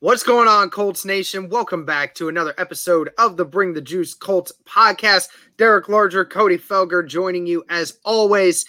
What's 0.00 0.22
going 0.22 0.46
on, 0.46 0.68
Colts 0.68 1.06
Nation? 1.06 1.48
Welcome 1.48 1.86
back 1.86 2.14
to 2.16 2.28
another 2.28 2.52
episode 2.58 3.08
of 3.16 3.38
the 3.38 3.46
Bring 3.46 3.72
the 3.72 3.80
Juice 3.80 4.12
Colts 4.12 4.52
podcast. 4.68 5.30
Derek 5.56 5.88
Larger, 5.88 6.22
Cody 6.22 6.58
Felger 6.58 7.08
joining 7.08 7.46
you 7.46 7.64
as 7.70 7.98
always. 8.04 8.66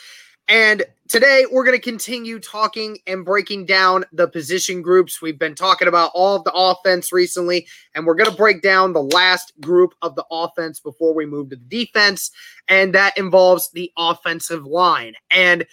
And 0.48 0.86
today 1.09 1.45
we're 1.52 1.66
going 1.66 1.76
to 1.76 1.84
continue 1.84 2.40
talking 2.40 3.00
and 3.08 3.26
breaking 3.26 3.66
down 3.66 4.05
the 4.13 4.30
position 4.30 4.81
groups. 4.81 5.22
We've 5.22 5.38
been 5.38 5.53
talking 5.53 5.90
about 5.90 6.12
all 6.13 6.38
of 6.38 6.45
the 6.45 6.53
offense 6.53 7.12
recently, 7.12 7.67
and 7.94 8.05
we're 8.05 8.16
going 8.16 8.31
to 8.31 8.38
break 8.38 8.62
down 8.62 8.94
the 8.94 9.03
last 9.03 9.52
group 9.59 9.95
of 10.02 10.16
the 10.16 10.23
offense 10.31 10.80
before 10.80 11.14
we 11.14 11.25
move 11.25 11.50
to 11.50 11.58
the 11.58 11.86
defense. 11.86 12.31
And 12.70 12.95
that 12.95 13.17
involves 13.17 13.70
the 13.72 13.91
offensive 13.98 14.66
line. 14.66 15.16
And 15.30 15.67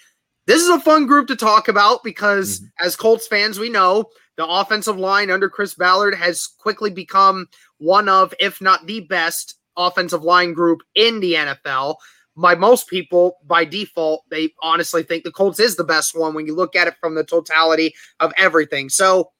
this 0.49 0.61
is 0.61 0.69
a 0.69 0.81
fun 0.81 1.07
group 1.07 1.29
to 1.29 1.37
talk 1.37 1.69
about 1.69 2.03
because, 2.03 2.59
mm-hmm. 2.59 2.87
as 2.87 2.97
Colts 2.97 3.29
fans, 3.29 3.61
we 3.61 3.69
know 3.69 4.07
the 4.37 4.47
offensive 4.47 4.97
line 4.97 5.31
under 5.31 5.49
Chris 5.49 5.75
Ballard 5.75 6.15
has 6.15 6.47
quickly 6.47 6.91
become 6.91 7.47
one 7.79 8.09
of, 8.09 8.35
if 8.41 8.61
not 8.61 8.87
the 8.87 9.01
best, 9.01 9.59
offensive 9.77 10.23
line 10.23 10.53
group 10.53 10.83
in 10.95 11.21
the 11.21 11.35
NFL. 11.35 11.97
By 12.37 12.57
most 12.57 12.89
people, 12.89 13.37
by 13.47 13.65
default, 13.65 14.25
they 14.29 14.51
honestly 14.61 15.05
think 15.05 15.23
the 15.23 15.31
Colts 15.31 15.61
is 15.61 15.77
the 15.77 15.85
best 15.85 16.19
one 16.19 16.35
when 16.35 16.47
you 16.47 16.55
look 16.55 16.75
at 16.75 16.89
it 16.89 16.97
from 17.01 17.15
the 17.15 17.23
totality 17.23 17.95
of 18.19 18.33
everything. 18.37 18.89
So, 18.89 19.31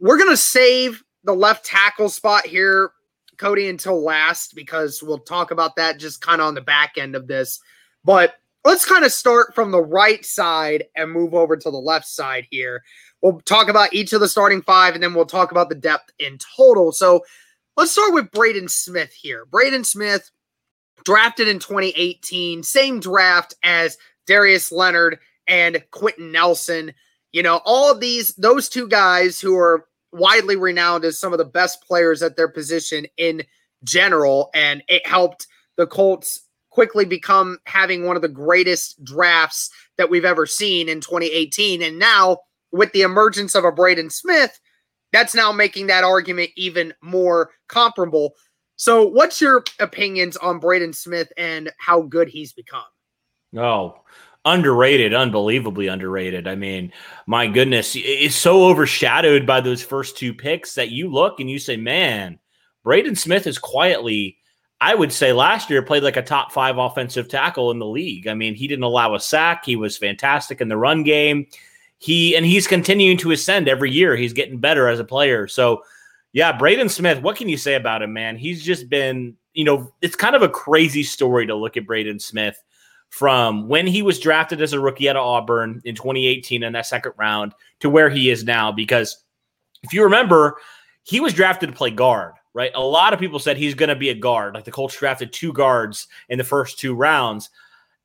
we're 0.00 0.18
going 0.18 0.30
to 0.30 0.36
save 0.36 1.02
the 1.24 1.34
left 1.34 1.64
tackle 1.64 2.08
spot 2.08 2.46
here, 2.46 2.92
Cody, 3.36 3.68
until 3.68 4.02
last 4.02 4.54
because 4.54 5.02
we'll 5.02 5.18
talk 5.18 5.50
about 5.50 5.76
that 5.76 5.98
just 5.98 6.20
kind 6.20 6.40
of 6.40 6.46
on 6.46 6.54
the 6.54 6.60
back 6.60 6.92
end 6.96 7.14
of 7.14 7.26
this. 7.26 7.60
But 8.04 8.34
let's 8.64 8.84
kind 8.84 9.04
of 9.04 9.12
start 9.12 9.54
from 9.54 9.70
the 9.70 9.82
right 9.82 10.24
side 10.24 10.84
and 10.96 11.10
move 11.10 11.34
over 11.34 11.56
to 11.56 11.70
the 11.70 11.78
left 11.78 12.06
side 12.06 12.46
here. 12.50 12.82
We'll 13.22 13.40
talk 13.40 13.68
about 13.68 13.92
each 13.92 14.12
of 14.12 14.20
the 14.20 14.28
starting 14.28 14.62
five 14.62 14.94
and 14.94 15.02
then 15.02 15.14
we'll 15.14 15.26
talk 15.26 15.50
about 15.50 15.68
the 15.68 15.74
depth 15.74 16.12
in 16.18 16.38
total. 16.56 16.92
So 16.92 17.24
let's 17.76 17.92
start 17.92 18.14
with 18.14 18.30
Braden 18.30 18.68
Smith 18.68 19.12
here. 19.12 19.44
Braden 19.46 19.84
Smith, 19.84 20.30
drafted 21.04 21.48
in 21.48 21.58
2018, 21.58 22.62
same 22.62 23.00
draft 23.00 23.54
as 23.62 23.96
Darius 24.26 24.70
Leonard 24.70 25.18
and 25.46 25.82
Quenton 25.90 26.30
Nelson. 26.30 26.92
You 27.32 27.42
know, 27.42 27.60
all 27.64 27.94
these, 27.94 28.34
those 28.36 28.68
two 28.68 28.88
guys 28.88 29.40
who 29.40 29.56
are 29.56 29.86
widely 30.12 30.56
renowned 30.56 31.04
as 31.04 31.18
some 31.18 31.32
of 31.32 31.38
the 31.38 31.44
best 31.44 31.82
players 31.86 32.22
at 32.22 32.36
their 32.36 32.48
position 32.48 33.06
in 33.16 33.42
general. 33.84 34.50
And 34.54 34.82
it 34.88 35.06
helped 35.06 35.46
the 35.76 35.86
Colts 35.86 36.40
quickly 36.70 37.04
become 37.04 37.58
having 37.66 38.04
one 38.04 38.16
of 38.16 38.22
the 38.22 38.28
greatest 38.28 39.02
drafts 39.04 39.70
that 39.96 40.10
we've 40.10 40.24
ever 40.24 40.46
seen 40.46 40.88
in 40.88 41.00
2018. 41.00 41.82
And 41.82 41.98
now, 41.98 42.38
with 42.72 42.92
the 42.92 43.02
emergence 43.02 43.54
of 43.54 43.64
a 43.64 43.72
Braden 43.72 44.10
Smith, 44.10 44.58
that's 45.12 45.34
now 45.34 45.52
making 45.52 45.86
that 45.86 46.04
argument 46.04 46.50
even 46.56 46.92
more 47.02 47.50
comparable. 47.68 48.34
So, 48.76 49.06
what's 49.06 49.40
your 49.40 49.64
opinions 49.80 50.36
on 50.36 50.60
Braden 50.60 50.92
Smith 50.92 51.32
and 51.36 51.72
how 51.78 52.02
good 52.02 52.28
he's 52.28 52.52
become? 52.52 52.82
Oh, 53.56 54.02
underrated, 54.44 55.14
unbelievably 55.14 55.88
underrated. 55.88 56.46
I 56.46 56.54
mean, 56.54 56.92
my 57.26 57.46
goodness, 57.46 57.92
it's 57.96 58.36
so 58.36 58.64
overshadowed 58.64 59.46
by 59.46 59.60
those 59.60 59.82
first 59.82 60.16
two 60.16 60.32
picks 60.34 60.74
that 60.74 60.90
you 60.90 61.10
look 61.10 61.40
and 61.40 61.50
you 61.50 61.58
say, 61.58 61.76
man, 61.76 62.38
Braden 62.84 63.16
Smith 63.16 63.46
is 63.46 63.58
quietly 63.58 64.38
I 64.80 64.94
would 64.94 65.12
say 65.12 65.32
last 65.32 65.70
year 65.70 65.82
played 65.82 66.04
like 66.04 66.16
a 66.16 66.22
top 66.22 66.52
five 66.52 66.78
offensive 66.78 67.28
tackle 67.28 67.70
in 67.72 67.78
the 67.78 67.86
league. 67.86 68.28
I 68.28 68.34
mean, 68.34 68.54
he 68.54 68.68
didn't 68.68 68.84
allow 68.84 69.14
a 69.14 69.20
sack. 69.20 69.64
He 69.64 69.74
was 69.74 69.98
fantastic 69.98 70.60
in 70.60 70.68
the 70.68 70.76
run 70.76 71.02
game. 71.02 71.46
He 71.98 72.36
and 72.36 72.46
he's 72.46 72.66
continuing 72.66 73.16
to 73.18 73.32
ascend 73.32 73.68
every 73.68 73.90
year. 73.90 74.16
He's 74.16 74.32
getting 74.32 74.58
better 74.58 74.88
as 74.88 75.00
a 75.00 75.04
player. 75.04 75.48
So, 75.48 75.82
yeah, 76.32 76.56
Braden 76.56 76.88
Smith, 76.88 77.22
what 77.22 77.36
can 77.36 77.48
you 77.48 77.56
say 77.56 77.74
about 77.74 78.02
him, 78.02 78.12
man? 78.12 78.36
He's 78.36 78.64
just 78.64 78.88
been, 78.88 79.36
you 79.52 79.64
know, 79.64 79.92
it's 80.00 80.16
kind 80.16 80.36
of 80.36 80.42
a 80.42 80.48
crazy 80.48 81.02
story 81.02 81.46
to 81.46 81.54
look 81.54 81.76
at 81.76 81.86
Braden 81.86 82.20
Smith 82.20 82.62
from 83.10 83.68
when 83.68 83.86
he 83.86 84.02
was 84.02 84.20
drafted 84.20 84.60
as 84.60 84.72
a 84.72 84.80
rookie 84.80 85.08
at 85.08 85.16
Auburn 85.16 85.80
in 85.84 85.94
2018 85.94 86.62
in 86.62 86.72
that 86.74 86.86
second 86.86 87.12
round 87.16 87.54
to 87.80 87.90
where 87.90 88.10
he 88.10 88.30
is 88.30 88.44
now. 88.44 88.70
Because 88.70 89.24
if 89.82 89.92
you 89.92 90.04
remember, 90.04 90.58
he 91.02 91.18
was 91.18 91.32
drafted 91.32 91.70
to 91.70 91.76
play 91.76 91.90
guard 91.90 92.34
right? 92.58 92.72
A 92.74 92.80
lot 92.80 93.12
of 93.12 93.20
people 93.20 93.38
said 93.38 93.56
he's 93.56 93.76
going 93.76 93.88
to 93.88 93.94
be 93.94 94.10
a 94.10 94.14
guard. 94.14 94.54
Like 94.54 94.64
the 94.64 94.72
Colts 94.72 94.98
drafted 94.98 95.32
two 95.32 95.52
guards 95.52 96.08
in 96.28 96.38
the 96.38 96.44
first 96.44 96.76
two 96.76 96.92
rounds. 96.92 97.50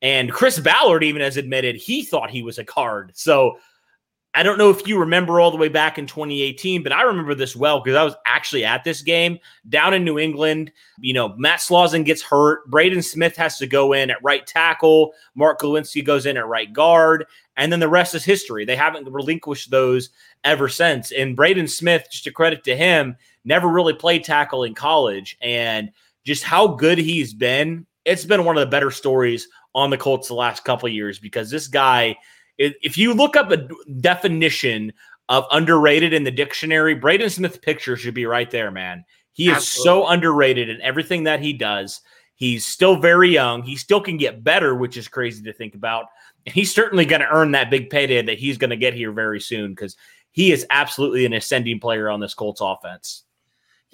And 0.00 0.30
Chris 0.30 0.60
Ballard 0.60 1.02
even 1.02 1.22
has 1.22 1.36
admitted 1.36 1.74
he 1.74 2.04
thought 2.04 2.30
he 2.30 2.44
was 2.44 2.58
a 2.58 2.64
guard. 2.64 3.10
So 3.16 3.58
I 4.36 4.42
don't 4.42 4.58
know 4.58 4.70
if 4.70 4.86
you 4.88 4.98
remember 4.98 5.38
all 5.38 5.52
the 5.52 5.56
way 5.56 5.68
back 5.68 5.96
in 5.96 6.08
2018, 6.08 6.82
but 6.82 6.92
I 6.92 7.02
remember 7.02 7.36
this 7.36 7.54
well 7.54 7.80
because 7.80 7.96
I 7.96 8.02
was 8.02 8.16
actually 8.26 8.64
at 8.64 8.82
this 8.82 9.00
game 9.00 9.38
down 9.68 9.94
in 9.94 10.04
New 10.04 10.18
England. 10.18 10.72
You 10.98 11.14
know, 11.14 11.34
Matt 11.36 11.60
Slauson 11.60 12.04
gets 12.04 12.20
hurt. 12.20 12.68
Braden 12.68 13.02
Smith 13.02 13.36
has 13.36 13.58
to 13.58 13.68
go 13.68 13.92
in 13.92 14.10
at 14.10 14.22
right 14.24 14.44
tackle. 14.44 15.14
Mark 15.36 15.60
Glowinski 15.60 16.04
goes 16.04 16.26
in 16.26 16.36
at 16.36 16.48
right 16.48 16.72
guard. 16.72 17.26
And 17.56 17.70
then 17.70 17.78
the 17.78 17.88
rest 17.88 18.16
is 18.16 18.24
history. 18.24 18.64
They 18.64 18.74
haven't 18.74 19.08
relinquished 19.08 19.70
those 19.70 20.10
ever 20.42 20.68
since. 20.68 21.12
And 21.12 21.36
Braden 21.36 21.68
Smith, 21.68 22.08
just 22.10 22.26
a 22.26 22.32
credit 22.32 22.64
to 22.64 22.76
him, 22.76 23.16
never 23.44 23.68
really 23.68 23.94
played 23.94 24.24
tackle 24.24 24.64
in 24.64 24.74
college. 24.74 25.38
And 25.40 25.92
just 26.24 26.42
how 26.42 26.66
good 26.66 26.98
he's 26.98 27.32
been, 27.32 27.86
it's 28.04 28.24
been 28.24 28.44
one 28.44 28.56
of 28.56 28.62
the 28.62 28.70
better 28.70 28.90
stories 28.90 29.46
on 29.76 29.90
the 29.90 29.96
Colts 29.96 30.26
the 30.26 30.34
last 30.34 30.64
couple 30.64 30.88
years 30.88 31.20
because 31.20 31.50
this 31.50 31.68
guy, 31.68 32.16
if 32.58 32.96
you 32.96 33.14
look 33.14 33.36
up 33.36 33.50
a 33.50 33.68
definition 34.00 34.92
of 35.28 35.44
underrated 35.50 36.12
in 36.12 36.24
the 36.24 36.30
dictionary, 36.30 36.94
Braden 36.94 37.30
Smith's 37.30 37.58
picture 37.58 37.96
should 37.96 38.14
be 38.14 38.26
right 38.26 38.50
there, 38.50 38.70
man. 38.70 39.04
He 39.32 39.48
is 39.48 39.56
Absolutely. 39.56 39.84
so 39.84 40.06
underrated 40.06 40.68
in 40.68 40.80
everything 40.80 41.24
that 41.24 41.40
he 41.40 41.52
does. 41.52 42.00
He's 42.36 42.66
still 42.66 42.96
very 42.96 43.30
young. 43.30 43.62
He 43.62 43.76
still 43.76 44.00
can 44.00 44.16
get 44.16 44.44
better, 44.44 44.74
which 44.74 44.96
is 44.96 45.08
crazy 45.08 45.42
to 45.42 45.52
think 45.52 45.74
about. 45.74 46.06
And 46.46 46.54
he's 46.54 46.74
certainly 46.74 47.04
going 47.04 47.20
to 47.20 47.30
earn 47.30 47.52
that 47.52 47.70
big 47.70 47.90
payday 47.90 48.22
that 48.22 48.38
he's 48.38 48.58
going 48.58 48.70
to 48.70 48.76
get 48.76 48.94
here 48.94 49.12
very 49.12 49.40
soon 49.40 49.70
because 49.70 49.96
he 50.30 50.52
is 50.52 50.66
absolutely 50.70 51.26
an 51.26 51.32
ascending 51.32 51.80
player 51.80 52.10
on 52.10 52.20
this 52.20 52.34
Colts 52.34 52.60
offense. 52.60 53.23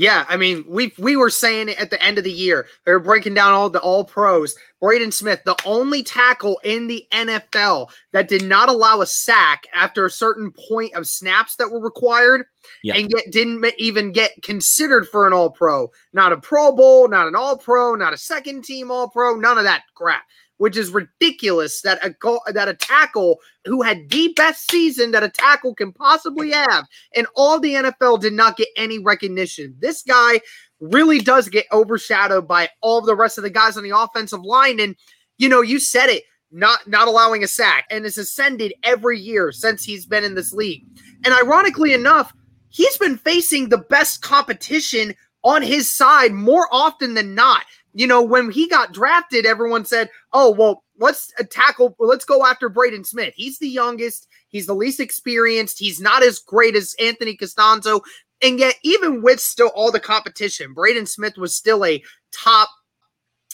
Yeah, 0.01 0.25
I 0.31 0.39
mean, 0.39 0.65
we 0.67 0.95
we 0.97 1.15
were 1.15 1.29
saying 1.29 1.69
it 1.69 1.79
at 1.79 1.91
the 1.91 2.03
end 2.03 2.17
of 2.17 2.25
the 2.25 2.33
year. 2.33 2.67
they 2.87 2.93
were 2.93 3.01
breaking 3.01 3.35
down 3.35 3.53
all 3.53 3.69
the 3.69 3.83
all 3.83 4.03
pros. 4.03 4.55
Braden 4.81 5.13
Smith, 5.13 5.43
the 5.45 5.59
only 5.67 6.03
tackle 6.03 6.59
in 6.65 6.87
the 6.87 7.07
NFL 7.13 7.91
that 8.15 8.27
did 8.27 8.43
not 8.43 8.71
allow 8.71 9.03
a 9.03 9.07
sack 9.07 9.65
after 9.75 10.07
a 10.07 10.11
certain 10.11 10.55
point 10.71 10.95
of 10.95 11.07
snaps 11.07 11.57
that 11.57 11.71
were 11.71 11.81
required, 11.81 12.47
yeah. 12.83 12.95
and 12.95 13.13
yet 13.15 13.31
didn't 13.31 13.63
even 13.77 14.11
get 14.11 14.43
considered 14.43 15.07
for 15.07 15.27
an 15.27 15.35
All 15.35 15.51
Pro. 15.51 15.91
Not 16.15 16.33
a 16.33 16.39
Pro 16.39 16.73
Bowl, 16.73 17.07
not 17.07 17.29
an 17.29 17.37
All 17.37 17.59
Pro, 17.59 17.95
not 17.95 18.15
a 18.15 18.19
second 18.19 18.65
team 18.65 18.91
All 18.91 19.11
Pro, 19.11 19.35
none 19.35 19.59
of 19.59 19.65
that 19.65 19.83
crap 19.95 20.25
which 20.61 20.77
is 20.77 20.91
ridiculous 20.91 21.81
that 21.81 21.99
a 22.05 22.11
goal, 22.11 22.43
that 22.47 22.69
a 22.69 22.75
tackle 22.75 23.39
who 23.65 23.81
had 23.81 24.11
the 24.11 24.31
best 24.37 24.71
season 24.71 25.11
that 25.11 25.23
a 25.23 25.31
tackle 25.31 25.75
can 25.75 25.91
possibly 25.91 26.51
have 26.51 26.85
and 27.17 27.27
all 27.35 27.59
the 27.59 27.73
NFL 27.73 28.21
did 28.21 28.35
not 28.35 28.59
get 28.59 28.69
any 28.77 28.99
recognition. 28.99 29.75
This 29.79 30.03
guy 30.03 30.43
really 30.79 31.19
does 31.19 31.49
get 31.49 31.65
overshadowed 31.73 32.47
by 32.47 32.69
all 32.83 33.01
the 33.01 33.17
rest 33.17 33.39
of 33.39 33.45
the 33.45 33.49
guys 33.49 33.79
on 33.79 33.85
the 33.85 33.97
offensive 33.97 34.43
line 34.43 34.79
and 34.81 34.95
you 35.39 35.49
know, 35.49 35.63
you 35.63 35.81
said 35.81 36.11
it, 36.11 36.25
not 36.53 36.87
not 36.87 37.09
allowing 37.09 37.43
a 37.43 37.49
sack 37.49 37.87
and 37.91 38.05
has 38.05 38.19
ascended 38.19 38.75
every 38.83 39.19
year 39.19 39.53
since 39.53 39.83
he's 39.83 40.05
been 40.05 40.25
in 40.25 40.35
this 40.35 40.53
league. 40.53 40.85
And 41.25 41.33
ironically 41.33 41.95
enough, 41.95 42.35
he's 42.69 42.99
been 42.99 43.17
facing 43.17 43.71
the 43.71 43.79
best 43.79 44.21
competition 44.21 45.15
on 45.43 45.63
his 45.63 45.97
side 45.97 46.33
more 46.33 46.69
often 46.71 47.15
than 47.15 47.35
not 47.35 47.65
you 47.95 48.07
know, 48.07 48.23
when 48.23 48.51
he 48.51 48.69
got 48.69 48.93
drafted, 48.93 49.47
everyone 49.47 49.85
said, 49.85 50.11
"Oh, 50.33 50.51
well, 50.51 50.85
let's 50.99 51.33
uh, 51.39 51.45
tackle, 51.51 51.97
let's 51.99 52.25
go 52.25 52.47
after 52.47 52.69
Braden 52.69 53.05
Smith. 53.05 53.35
He's 53.37 53.59
the 53.59 53.69
youngest, 53.69 54.29
he's 54.49 54.67
the 54.67 54.75
least 54.75 55.01
experienced, 55.01 55.79
he's 55.79 56.01
not 56.01 56.23
as 56.23 56.39
great 56.39 56.77
as 56.77 56.95
Anthony 57.01 57.37
Castonzo." 57.37 58.01
And 58.43 58.59
yet, 58.59 58.77
even 58.83 59.23
with 59.23 59.41
still 59.41 59.69
all 59.75 59.93
the 59.93 60.01
competition, 60.01 60.73
Braden 60.73 61.07
Smith 61.07 61.37
was 61.37 61.55
still 61.55 61.85
a 61.85 62.03
top, 62.33 62.71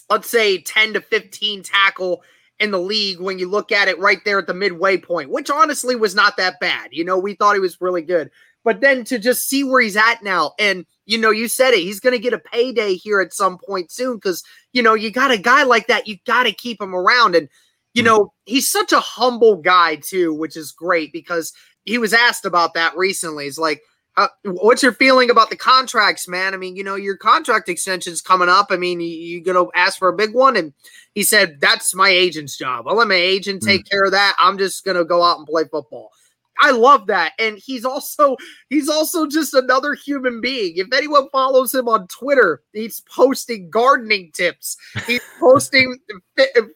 let's 0.09 0.31
say, 0.31 0.61
10 0.61 0.93
to 0.94 1.00
15 1.00 1.62
tackle 1.62 2.23
in 2.61 2.71
the 2.71 2.79
league 2.79 3.21
when 3.21 3.38
you 3.38 3.49
look 3.49 3.73
at 3.73 3.88
it 3.88 3.99
right 3.99 4.21
there 4.25 4.38
at 4.38 4.47
the 4.47 4.55
midway 4.55 4.97
point, 4.97 5.31
which 5.31 5.50
honestly 5.50 5.97
was 5.97 6.15
not 6.15 6.37
that 6.37 6.61
bad. 6.61 6.88
You 6.93 7.05
know, 7.05 7.19
we 7.19 7.35
thought 7.35 7.55
he 7.55 7.61
was 7.61 7.81
really 7.81 8.03
good. 8.03 8.31
But 8.67 8.81
then 8.81 9.05
to 9.05 9.21
just 9.21 9.47
see 9.49 9.63
where 9.63 9.81
he's 9.81 9.97
at 9.97 10.25
now, 10.25 10.51
and 10.59 10.85
you 11.07 11.19
know, 11.19 11.31
you 11.31 11.47
said 11.47 11.73
it, 11.73 11.79
he's 11.85 12.01
going 12.01 12.15
to 12.15 12.19
get 12.19 12.33
a 12.33 12.39
payday 12.39 12.95
here 12.95 13.21
at 13.21 13.33
some 13.33 13.59
point 13.65 13.93
soon 13.93 14.17
because 14.17 14.43
you 14.73 14.83
know 14.83 14.93
you 14.93 15.13
got 15.13 15.31
a 15.31 15.39
guy 15.39 15.63
like 15.63 15.87
that, 15.87 16.09
you 16.09 16.17
got 16.27 16.43
to 16.43 16.53
keep 16.53 16.83
him 16.83 16.93
around, 16.93 17.37
and 17.37 17.49
you 17.95 18.03
Hmm. 18.03 18.07
know 18.07 18.33
he's 18.45 18.69
such 18.69 18.91
a 18.93 18.99
humble 18.99 19.55
guy 19.57 19.95
too, 19.95 20.35
which 20.35 20.57
is 20.57 20.73
great 20.73 21.13
because 21.13 21.53
he 21.85 21.97
was 21.97 22.13
asked 22.13 22.45
about 22.45 22.75
that 22.75 22.95
recently. 22.97 23.45
He's 23.45 23.57
like. 23.59 23.81
Uh, 24.19 24.29
what's 24.45 24.83
your 24.83 24.95
feeling 24.95 25.29
about 25.29 25.51
the 25.51 25.57
contracts, 25.57 26.27
man? 26.27 26.55
I 26.55 26.57
mean, 26.57 26.75
you 26.75 26.83
know, 26.83 26.95
your 26.95 27.19
contract 27.19 27.69
extension's 27.69 28.23
coming 28.23 28.49
up. 28.49 28.69
I 28.71 28.79
mean, 28.79 28.99
you, 28.99 29.09
you 29.09 29.43
gonna 29.43 29.67
ask 29.75 29.99
for 29.99 30.09
a 30.09 30.17
big 30.17 30.33
one? 30.33 30.57
And 30.57 30.73
he 31.15 31.23
said, 31.23 31.61
That's 31.61 31.95
my 31.95 32.09
agent's 32.09 32.57
job. 32.57 32.89
I'll 32.89 32.97
let 32.97 33.09
my 33.09 33.15
agent 33.15 33.61
take 33.62 33.85
care 33.85 34.05
of 34.05 34.12
that. 34.12 34.35
I'm 34.39 34.57
just 34.57 34.87
gonna 34.87 35.05
go 35.05 35.23
out 35.23 35.37
and 35.37 35.47
play 35.47 35.65
football. 35.71 36.12
I 36.58 36.70
love 36.70 37.06
that. 37.08 37.32
And 37.38 37.58
he's 37.58 37.85
also 37.85 38.37
he's 38.69 38.88
also 38.88 39.26
just 39.26 39.55
another 39.55 39.94
human 39.94 40.41
being. 40.41 40.75
If 40.76 40.88
anyone 40.93 41.29
follows 41.31 41.75
him 41.75 41.88
on 41.88 42.06
Twitter, 42.08 42.62
he's 42.73 43.00
posting 43.00 43.70
gardening 43.70 44.31
tips. 44.32 44.76
He's 45.06 45.23
posting 45.41 45.99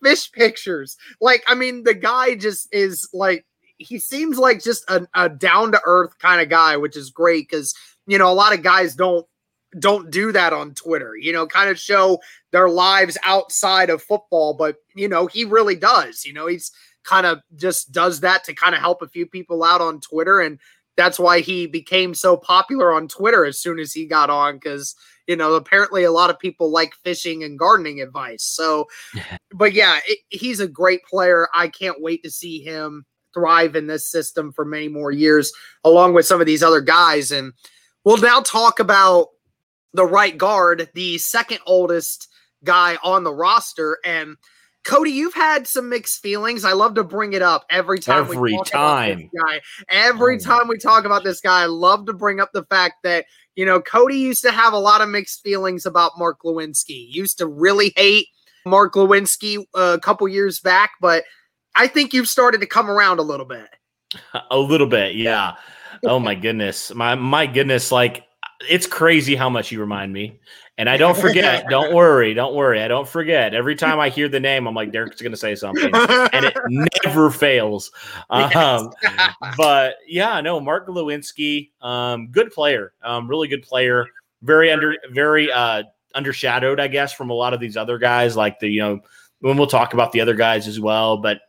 fish 0.02 0.30
pictures. 0.32 0.96
Like, 1.20 1.42
I 1.46 1.54
mean, 1.54 1.84
the 1.84 1.94
guy 1.94 2.34
just 2.34 2.68
is 2.72 3.08
like 3.12 3.44
he 3.80 3.98
seems 3.98 4.38
like 4.38 4.62
just 4.62 4.88
a, 4.90 5.06
a 5.14 5.28
down 5.28 5.72
to 5.72 5.80
earth 5.84 6.18
kind 6.18 6.40
of 6.40 6.48
guy, 6.48 6.76
which 6.76 6.96
is 6.96 7.10
great 7.10 7.48
because 7.48 7.74
you 8.06 8.18
know 8.18 8.30
a 8.30 8.34
lot 8.34 8.54
of 8.54 8.62
guys 8.62 8.94
don't 8.94 9.26
don't 9.78 10.10
do 10.10 10.32
that 10.32 10.52
on 10.52 10.74
Twitter. 10.74 11.16
You 11.16 11.32
know, 11.32 11.46
kind 11.46 11.70
of 11.70 11.78
show 11.78 12.20
their 12.52 12.68
lives 12.68 13.16
outside 13.22 13.88
of 13.88 14.02
football, 14.02 14.54
but 14.54 14.76
you 14.94 15.08
know 15.08 15.26
he 15.26 15.44
really 15.44 15.76
does. 15.76 16.24
You 16.24 16.32
know, 16.32 16.46
he's 16.46 16.70
kind 17.04 17.26
of 17.26 17.40
just 17.56 17.92
does 17.92 18.20
that 18.20 18.44
to 18.44 18.54
kind 18.54 18.74
of 18.74 18.80
help 18.80 19.02
a 19.02 19.08
few 19.08 19.26
people 19.26 19.64
out 19.64 19.80
on 19.80 20.00
Twitter, 20.00 20.40
and 20.40 20.58
that's 20.96 21.18
why 21.18 21.40
he 21.40 21.66
became 21.66 22.14
so 22.14 22.36
popular 22.36 22.92
on 22.92 23.08
Twitter 23.08 23.44
as 23.44 23.58
soon 23.58 23.78
as 23.78 23.92
he 23.92 24.06
got 24.06 24.30
on 24.30 24.56
because 24.56 24.94
you 25.26 25.36
know 25.36 25.54
apparently 25.54 26.04
a 26.04 26.12
lot 26.12 26.30
of 26.30 26.38
people 26.38 26.70
like 26.70 26.92
fishing 27.02 27.42
and 27.44 27.58
gardening 27.58 28.00
advice. 28.00 28.42
So, 28.42 28.86
but 29.52 29.72
yeah, 29.72 30.00
it, 30.06 30.18
he's 30.28 30.60
a 30.60 30.68
great 30.68 31.04
player. 31.04 31.48
I 31.54 31.68
can't 31.68 32.02
wait 32.02 32.22
to 32.24 32.30
see 32.30 32.60
him 32.60 33.06
thrive 33.32 33.76
in 33.76 33.86
this 33.86 34.10
system 34.10 34.52
for 34.52 34.64
many 34.64 34.88
more 34.88 35.10
years, 35.10 35.52
along 35.84 36.14
with 36.14 36.26
some 36.26 36.40
of 36.40 36.46
these 36.46 36.62
other 36.62 36.80
guys. 36.80 37.32
And 37.32 37.52
we'll 38.04 38.18
now 38.18 38.40
talk 38.40 38.80
about 38.80 39.28
the 39.92 40.06
right 40.06 40.36
guard, 40.36 40.88
the 40.94 41.18
second 41.18 41.58
oldest 41.66 42.28
guy 42.64 42.96
on 43.02 43.24
the 43.24 43.34
roster. 43.34 43.98
And 44.04 44.36
Cody, 44.84 45.10
you've 45.10 45.34
had 45.34 45.66
some 45.66 45.88
mixed 45.90 46.22
feelings. 46.22 46.64
I 46.64 46.72
love 46.72 46.94
to 46.94 47.04
bring 47.04 47.34
it 47.34 47.42
up 47.42 47.64
every 47.70 47.98
time. 47.98 48.18
Every 48.20 48.38
we 48.38 48.56
talk 48.56 48.66
time. 48.66 49.10
About 49.18 49.30
this 49.32 49.42
guy. 49.44 49.60
Every 49.90 50.36
Oh. 50.36 50.38
time 50.38 50.68
we 50.68 50.78
talk 50.78 51.04
about 51.04 51.22
this 51.22 51.40
guy, 51.40 51.62
I 51.62 51.66
love 51.66 52.06
to 52.06 52.12
bring 52.14 52.40
up 52.40 52.50
the 52.54 52.64
fact 52.64 52.94
that 53.04 53.26
you 53.56 53.66
know 53.66 53.80
Cody 53.80 54.16
used 54.16 54.42
to 54.42 54.50
have 54.52 54.72
a 54.72 54.78
lot 54.78 55.00
of 55.02 55.08
mixed 55.08 55.42
feelings 55.42 55.84
about 55.84 56.12
Mark 56.18 56.38
Glowinski. 56.44 57.06
Used 57.10 57.38
to 57.38 57.46
really 57.46 57.92
hate 57.96 58.28
Mark 58.64 58.94
Glowinski 58.94 59.58
uh, 59.74 59.96
a 59.96 60.00
couple 60.00 60.26
years 60.28 60.60
back, 60.60 60.92
but 61.00 61.24
I 61.76 61.86
think 61.86 62.12
you've 62.14 62.28
started 62.28 62.60
to 62.62 62.66
come 62.66 62.90
around 62.90 63.18
a 63.18 63.22
little 63.22 63.46
bit. 63.46 63.68
A 64.50 64.58
little 64.58 64.86
bit, 64.88 65.14
yeah. 65.14 65.54
Oh 66.04 66.18
my 66.18 66.34
goodness. 66.46 66.92
My 66.94 67.14
my 67.14 67.46
goodness, 67.46 67.92
like 67.92 68.24
it's 68.68 68.86
crazy 68.86 69.34
how 69.34 69.48
much 69.48 69.72
you 69.72 69.80
remind 69.80 70.12
me. 70.12 70.38
And 70.78 70.88
I 70.88 70.96
don't 70.96 71.16
forget. 71.20 71.66
don't 71.68 71.94
worry, 71.94 72.34
don't 72.34 72.54
worry. 72.54 72.82
I 72.82 72.88
don't 72.88 73.08
forget. 73.08 73.54
Every 73.54 73.76
time 73.76 74.00
I 74.00 74.08
hear 74.08 74.28
the 74.28 74.40
name, 74.40 74.66
I'm 74.66 74.74
like, 74.74 74.92
Derek's 74.92 75.20
gonna 75.20 75.36
say 75.36 75.54
something. 75.54 75.90
And 75.94 76.44
it 76.44 76.56
never 77.04 77.30
fails. 77.30 77.90
Um, 78.30 78.90
but 79.56 79.96
yeah, 80.06 80.40
no, 80.40 80.60
Mark 80.60 80.88
Glowinski, 80.88 81.70
um, 81.82 82.28
good 82.28 82.50
player, 82.50 82.92
um, 83.02 83.28
really 83.28 83.48
good 83.48 83.62
player, 83.62 84.06
very 84.42 84.70
under, 84.70 84.96
very 85.10 85.50
uh, 85.52 85.82
undershadowed, 86.14 86.80
I 86.80 86.88
guess, 86.88 87.12
from 87.12 87.30
a 87.30 87.34
lot 87.34 87.54
of 87.54 87.60
these 87.60 87.76
other 87.76 87.98
guys. 87.98 88.36
Like 88.36 88.58
the, 88.58 88.68
you 88.68 88.80
know, 88.80 89.00
when 89.40 89.56
we'll 89.56 89.66
talk 89.66 89.94
about 89.94 90.12
the 90.12 90.20
other 90.20 90.34
guys 90.34 90.66
as 90.66 90.80
well, 90.80 91.18
but 91.18 91.40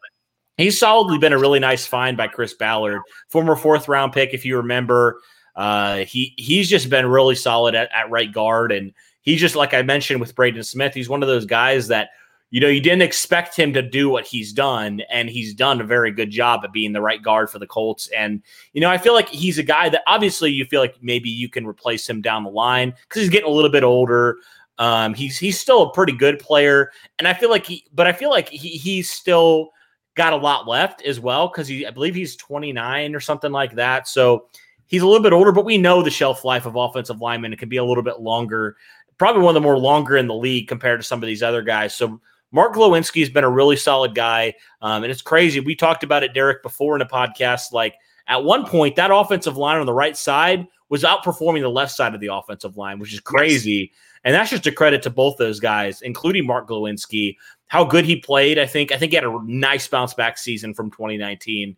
he's 0.57 0.79
solidly 0.79 1.17
been 1.17 1.33
a 1.33 1.37
really 1.37 1.59
nice 1.59 1.85
find 1.85 2.15
by 2.15 2.27
Chris 2.27 2.53
Ballard, 2.53 3.01
former 3.29 3.55
fourth 3.55 3.87
round 3.87 4.13
pick, 4.13 4.33
if 4.33 4.45
you 4.45 4.57
remember. 4.57 5.19
Uh, 5.61 6.05
he 6.05 6.33
he's 6.37 6.67
just 6.67 6.89
been 6.89 7.05
really 7.05 7.35
solid 7.35 7.75
at, 7.75 7.87
at 7.95 8.09
right 8.09 8.33
guard, 8.33 8.71
and 8.71 8.91
he's 9.21 9.39
just 9.39 9.55
like 9.55 9.75
I 9.75 9.83
mentioned 9.83 10.19
with 10.19 10.33
Braden 10.33 10.63
Smith. 10.63 10.95
He's 10.95 11.07
one 11.07 11.21
of 11.21 11.29
those 11.29 11.45
guys 11.45 11.87
that 11.89 12.09
you 12.49 12.59
know 12.59 12.67
you 12.67 12.81
didn't 12.81 13.03
expect 13.03 13.55
him 13.55 13.71
to 13.73 13.83
do 13.83 14.09
what 14.09 14.25
he's 14.25 14.53
done, 14.53 15.03
and 15.11 15.29
he's 15.29 15.53
done 15.53 15.79
a 15.79 15.83
very 15.83 16.09
good 16.09 16.31
job 16.31 16.61
at 16.63 16.73
being 16.73 16.93
the 16.93 17.01
right 17.01 17.21
guard 17.21 17.47
for 17.51 17.59
the 17.59 17.67
Colts. 17.67 18.07
And 18.07 18.41
you 18.73 18.81
know 18.81 18.89
I 18.89 18.97
feel 18.97 19.13
like 19.13 19.29
he's 19.29 19.59
a 19.59 19.63
guy 19.63 19.87
that 19.89 20.01
obviously 20.07 20.51
you 20.51 20.65
feel 20.65 20.81
like 20.81 20.95
maybe 20.99 21.29
you 21.29 21.47
can 21.47 21.67
replace 21.67 22.09
him 22.09 22.21
down 22.21 22.43
the 22.43 22.49
line 22.49 22.95
because 23.07 23.21
he's 23.21 23.29
getting 23.29 23.47
a 23.47 23.53
little 23.53 23.69
bit 23.69 23.83
older. 23.83 24.37
Um, 24.79 25.13
he's 25.13 25.37
he's 25.37 25.59
still 25.59 25.83
a 25.83 25.93
pretty 25.93 26.13
good 26.13 26.39
player, 26.39 26.91
and 27.19 27.27
I 27.27 27.35
feel 27.35 27.51
like 27.51 27.67
he, 27.67 27.85
but 27.93 28.07
I 28.07 28.13
feel 28.13 28.31
like 28.31 28.49
he, 28.49 28.69
he's 28.69 29.11
still 29.11 29.69
got 30.15 30.33
a 30.33 30.37
lot 30.37 30.67
left 30.67 31.03
as 31.03 31.19
well 31.19 31.49
because 31.49 31.67
he, 31.67 31.85
I 31.85 31.91
believe 31.91 32.15
he's 32.15 32.35
29 32.35 33.13
or 33.15 33.19
something 33.19 33.51
like 33.51 33.75
that. 33.75 34.07
So 34.07 34.47
he's 34.91 35.01
a 35.01 35.07
little 35.07 35.23
bit 35.23 35.33
older, 35.33 35.53
but 35.53 35.65
we 35.65 35.77
know 35.77 36.03
the 36.03 36.11
shelf 36.11 36.45
life 36.45 36.65
of 36.65 36.75
offensive 36.75 37.21
linemen. 37.21 37.53
It 37.53 37.59
can 37.59 37.69
be 37.69 37.77
a 37.77 37.83
little 37.83 38.03
bit 38.03 38.19
longer, 38.19 38.75
probably 39.17 39.41
one 39.41 39.55
of 39.55 39.61
the 39.61 39.65
more 39.65 39.79
longer 39.79 40.17
in 40.17 40.27
the 40.27 40.35
league 40.35 40.67
compared 40.67 40.99
to 40.99 41.07
some 41.07 41.23
of 41.23 41.27
these 41.27 41.41
other 41.41 41.61
guys. 41.61 41.95
So 41.95 42.19
Mark 42.51 42.75
Glowinski 42.75 43.21
has 43.21 43.29
been 43.29 43.45
a 43.45 43.49
really 43.49 43.77
solid 43.77 44.13
guy. 44.13 44.53
Um, 44.81 45.03
and 45.03 45.11
it's 45.11 45.21
crazy. 45.21 45.61
We 45.61 45.75
talked 45.75 46.03
about 46.03 46.23
it, 46.23 46.33
Derek, 46.33 46.61
before 46.61 46.95
in 46.95 47.01
a 47.01 47.07
podcast. 47.07 47.71
Like 47.71 47.95
at 48.27 48.43
one 48.43 48.65
point, 48.65 48.97
that 48.97 49.11
offensive 49.11 49.55
line 49.55 49.79
on 49.79 49.85
the 49.85 49.93
right 49.93 50.17
side 50.17 50.67
was 50.89 51.03
outperforming 51.03 51.61
the 51.61 51.69
left 51.69 51.93
side 51.93 52.13
of 52.13 52.19
the 52.19 52.33
offensive 52.33 52.75
line, 52.75 52.99
which 52.99 53.13
is 53.13 53.21
crazy. 53.21 53.93
And 54.25 54.35
that's 54.35 54.49
just 54.49 54.67
a 54.67 54.73
credit 54.73 55.01
to 55.03 55.09
both 55.09 55.37
those 55.37 55.61
guys, 55.61 56.01
including 56.01 56.45
Mark 56.45 56.67
Glowinski, 56.67 57.37
how 57.67 57.85
good 57.85 58.03
he 58.03 58.17
played. 58.17 58.59
I 58.59 58.65
think 58.65 58.91
I 58.91 58.97
think 58.97 59.13
he 59.13 59.15
had 59.15 59.23
a 59.23 59.39
nice 59.45 59.87
bounce 59.87 60.13
back 60.13 60.37
season 60.37 60.73
from 60.73 60.91
2019. 60.91 61.77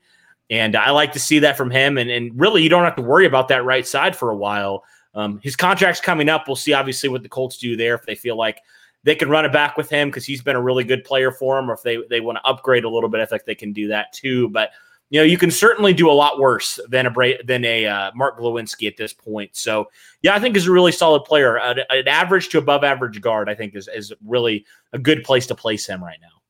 And 0.53 0.75
I 0.75 0.91
like 0.91 1.11
to 1.13 1.19
see 1.19 1.39
that 1.39 1.57
from 1.57 1.71
him. 1.71 1.97
And, 1.97 2.11
and 2.11 2.39
really, 2.39 2.61
you 2.61 2.69
don't 2.69 2.83
have 2.83 2.95
to 2.97 3.01
worry 3.01 3.25
about 3.25 3.47
that 3.47 3.65
right 3.65 3.87
side 3.87 4.15
for 4.15 4.29
a 4.29 4.35
while. 4.35 4.83
Um, 5.15 5.39
his 5.41 5.55
contract's 5.55 5.99
coming 5.99 6.29
up. 6.29 6.43
We'll 6.47 6.55
see, 6.55 6.73
obviously, 6.73 7.09
what 7.09 7.23
the 7.23 7.29
Colts 7.29 7.57
do 7.57 7.75
there 7.75 7.95
if 7.95 8.05
they 8.05 8.13
feel 8.13 8.37
like 8.37 8.59
they 9.03 9.15
can 9.15 9.29
run 9.29 9.45
it 9.45 9.51
back 9.51 9.77
with 9.77 9.89
him 9.89 10.09
because 10.09 10.25
he's 10.25 10.43
been 10.43 10.55
a 10.55 10.61
really 10.61 10.83
good 10.83 11.03
player 11.03 11.31
for 11.31 11.55
them, 11.55 11.71
or 11.71 11.73
if 11.73 11.81
they, 11.81 11.97
they 12.07 12.21
want 12.21 12.37
to 12.37 12.45
upgrade 12.45 12.83
a 12.83 12.89
little 12.89 13.09
bit, 13.09 13.19
I 13.19 13.25
think 13.25 13.45
they 13.45 13.55
can 13.55 13.73
do 13.73 13.87
that 13.87 14.13
too. 14.13 14.47
But 14.49 14.69
you 15.09 15.19
know, 15.19 15.23
you 15.25 15.39
can 15.39 15.49
certainly 15.49 15.91
do 15.91 16.07
a 16.07 16.13
lot 16.13 16.39
worse 16.39 16.79
than 16.87 17.07
a 17.07 17.43
than 17.43 17.65
a 17.65 17.87
uh, 17.87 18.11
Mark 18.13 18.39
Glowinski 18.39 18.87
at 18.87 18.95
this 18.95 19.11
point. 19.11 19.55
So, 19.55 19.89
yeah, 20.21 20.35
I 20.35 20.39
think 20.39 20.55
is 20.55 20.67
a 20.67 20.71
really 20.71 20.91
solid 20.91 21.23
player. 21.23 21.57
An, 21.57 21.79
an 21.89 22.07
average 22.07 22.49
to 22.49 22.59
above 22.59 22.83
average 22.83 23.21
guard, 23.21 23.49
I 23.49 23.55
think, 23.55 23.75
is 23.75 23.87
is 23.87 24.13
really 24.23 24.65
a 24.91 24.99
good 24.99 25.23
place 25.23 25.47
to 25.47 25.55
place 25.55 25.87
him 25.87 26.03
right 26.03 26.19
now. 26.21 26.42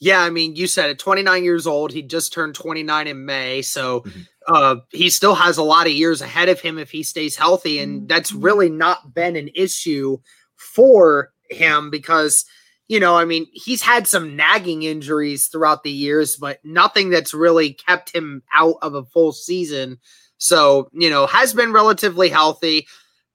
Yeah, 0.00 0.20
I 0.22 0.30
mean, 0.30 0.54
you 0.56 0.66
said 0.66 0.90
it. 0.90 0.98
29 0.98 1.42
years 1.44 1.66
old. 1.66 1.92
He 1.92 2.02
just 2.02 2.32
turned 2.32 2.54
29 2.54 3.06
in 3.08 3.24
May, 3.24 3.62
so 3.62 4.00
Mhm. 4.02 4.26
uh, 4.46 4.76
he 4.90 5.10
still 5.10 5.34
has 5.34 5.58
a 5.58 5.62
lot 5.62 5.86
of 5.86 5.92
years 5.92 6.20
ahead 6.22 6.48
of 6.48 6.60
him 6.60 6.78
if 6.78 6.90
he 6.90 7.02
stays 7.02 7.36
healthy, 7.36 7.80
and 7.80 8.08
that's 8.08 8.32
really 8.32 8.68
not 8.70 9.12
been 9.14 9.34
an 9.36 9.50
issue 9.54 10.18
for 10.56 11.32
him 11.50 11.90
because 11.90 12.44
you 12.90 12.98
know, 12.98 13.16
I 13.18 13.26
mean, 13.26 13.46
he's 13.52 13.82
had 13.82 14.06
some 14.08 14.34
nagging 14.34 14.82
injuries 14.82 15.48
throughout 15.48 15.82
the 15.82 15.90
years, 15.90 16.36
but 16.36 16.58
nothing 16.64 17.10
that's 17.10 17.34
really 17.34 17.74
kept 17.74 18.14
him 18.14 18.42
out 18.54 18.76
of 18.80 18.94
a 18.94 19.04
full 19.04 19.32
season. 19.32 19.98
So, 20.38 20.88
you 20.94 21.10
know, 21.10 21.26
has 21.26 21.52
been 21.52 21.70
relatively 21.74 22.30
healthy. 22.30 22.86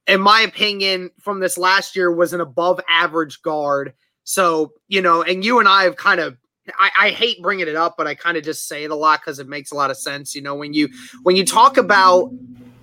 In 0.07 0.21
my 0.21 0.41
opinion, 0.41 1.11
from 1.21 1.39
this 1.39 1.55
last 1.55 1.95
year, 1.95 2.11
was 2.11 2.33
an 2.33 2.41
above 2.41 2.79
average 2.89 3.43
guard. 3.43 3.93
So, 4.23 4.73
you 4.87 5.03
know, 5.03 5.21
and 5.21 5.45
you 5.45 5.59
and 5.59 5.67
I 5.69 5.83
have 5.83 5.97
kind 5.97 6.19
of 6.19 6.35
I, 6.79 6.91
I 6.99 7.09
hate 7.11 7.41
bringing 7.41 7.67
it 7.67 7.75
up, 7.75 7.95
but 7.97 8.07
I 8.07 8.15
kind 8.15 8.37
of 8.37 8.43
just 8.43 8.67
say 8.67 8.83
it 8.83 8.91
a 8.91 8.95
lot 8.95 9.21
because 9.21 9.39
it 9.39 9.47
makes 9.47 9.71
a 9.71 9.75
lot 9.75 9.91
of 9.91 9.97
sense. 9.97 10.35
You 10.35 10.41
know, 10.41 10.55
when 10.55 10.73
you 10.73 10.89
when 11.23 11.35
you 11.35 11.45
talk 11.45 11.77
about 11.77 12.25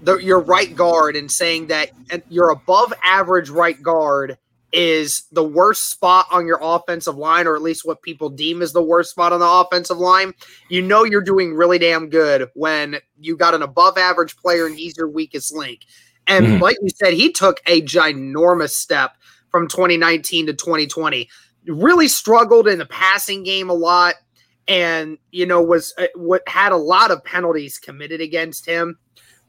the, 0.00 0.18
your 0.18 0.40
right 0.40 0.75
guard 0.75 1.16
and 1.16 1.30
saying 1.30 1.68
that 1.68 1.90
your 2.28 2.50
above 2.50 2.92
average 3.04 3.50
right 3.50 3.80
guard 3.82 4.38
is 4.72 5.25
the 5.32 5.42
worst 5.42 5.90
spot 5.90 6.26
on 6.30 6.46
your 6.46 6.58
offensive 6.62 7.16
line, 7.16 7.46
or 7.46 7.56
at 7.56 7.62
least 7.62 7.84
what 7.84 8.02
people 8.02 8.28
deem 8.28 8.62
as 8.62 8.72
the 8.72 8.82
worst 8.82 9.10
spot 9.10 9.32
on 9.32 9.40
the 9.40 9.49
offensive 9.49 9.99
line, 9.99 10.32
you 10.68 10.80
know 10.80 11.04
you're 11.04 11.20
doing 11.20 11.54
really 11.54 11.78
damn 11.78 12.08
good 12.08 12.49
when 12.54 12.96
you 13.18 13.37
got 13.37 13.54
an 13.54 13.62
above 13.62 13.99
average 13.99 14.37
player 14.37 14.66
and 14.66 14.76
he's 14.76 14.96
your 14.96 15.08
weakest 15.08 15.52
link. 15.54 15.80
And 16.26 16.46
Mhm. 16.46 16.60
like 16.60 16.76
you 16.80 16.88
said, 16.90 17.14
he 17.14 17.32
took 17.32 17.60
a 17.66 17.82
ginormous 17.82 18.70
step 18.70 19.16
from 19.50 19.66
2019 19.66 20.46
to 20.46 20.54
2020. 20.54 21.28
Really 21.67 22.09
struggled 22.09 22.67
in 22.67 22.79
the 22.79 22.87
passing 22.87 23.43
game 23.43 23.69
a 23.69 23.75
lot, 23.75 24.14
and 24.67 25.19
you 25.31 25.45
know 25.47 25.62
was 25.62 25.93
uh, 25.99 26.07
what 26.14 26.43
had 26.49 26.73
a 26.73 26.76
lot 26.76 27.11
of 27.11 27.23
penalties 27.25 27.79
committed 27.79 28.21
against 28.21 28.64
him. 28.64 28.99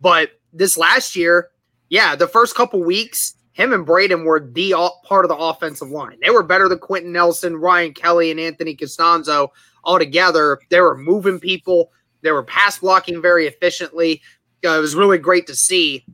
But 0.02 0.32
this 0.52 0.78
last 0.78 1.16
year, 1.16 1.50
yeah, 1.90 2.16
the 2.16 2.28
first 2.28 2.56
couple 2.56 2.84
weeks, 2.84 3.36
him 3.54 3.72
and 3.72 3.86
Braden 3.86 4.26
were 4.26 4.40
the 4.40 4.74
o- 4.74 4.98
part 5.06 5.24
of 5.24 5.30
the 5.30 5.38
offensive 5.38 5.90
line. 5.90 6.18
They 6.22 6.32
were 6.32 6.44
better 6.44 6.68
than 6.68 6.80
Quenton 6.80 7.12
Nelson, 7.12 7.56
Ryan 7.56 7.94
Kelly, 7.94 8.32
and 8.32 8.40
Anthony 8.40 8.76
Castonzo 8.76 9.50
all 9.84 9.98
together. 10.00 10.60
They 10.70 10.82
were 10.82 10.98
moving 10.98 11.40
people. 11.40 11.92
They 12.22 12.32
were 12.32 12.44
pass 12.44 12.80
blocking 12.80 13.22
very 13.22 13.48
efficiently. 13.48 14.22
uh, 14.66 14.70
it 14.78 14.80
was 14.80 14.96
really 14.96 15.18
great 15.18 15.48
to 15.48 15.56
see, 15.56 16.06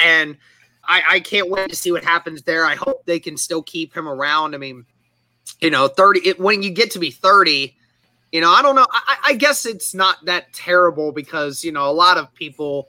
and 0.00 0.36
I, 0.84 1.02
I 1.08 1.20
can't 1.20 1.50
wait 1.50 1.68
to 1.68 1.76
see 1.76 1.92
what 1.92 2.04
happens 2.04 2.42
there. 2.42 2.64
I 2.64 2.74
hope 2.74 3.04
they 3.06 3.20
can 3.20 3.36
still 3.36 3.62
keep 3.62 3.94
him 3.94 4.08
around. 4.08 4.54
I 4.54 4.58
mean, 4.58 4.84
you 5.60 5.70
know, 5.70 5.88
thirty 5.88 6.20
it, 6.28 6.40
when 6.40 6.62
you 6.62 6.70
get 6.70 6.90
to 6.92 6.98
be 6.98 7.10
thirty, 7.10 7.76
you 8.32 8.40
know, 8.40 8.50
I 8.50 8.62
don't 8.62 8.74
know. 8.74 8.86
I, 8.90 9.16
I 9.26 9.34
guess 9.34 9.66
it's 9.66 9.94
not 9.94 10.24
that 10.24 10.52
terrible 10.52 11.12
because 11.12 11.64
you 11.64 11.72
know 11.72 11.88
a 11.88 11.92
lot 11.92 12.18
of 12.18 12.32
people 12.34 12.88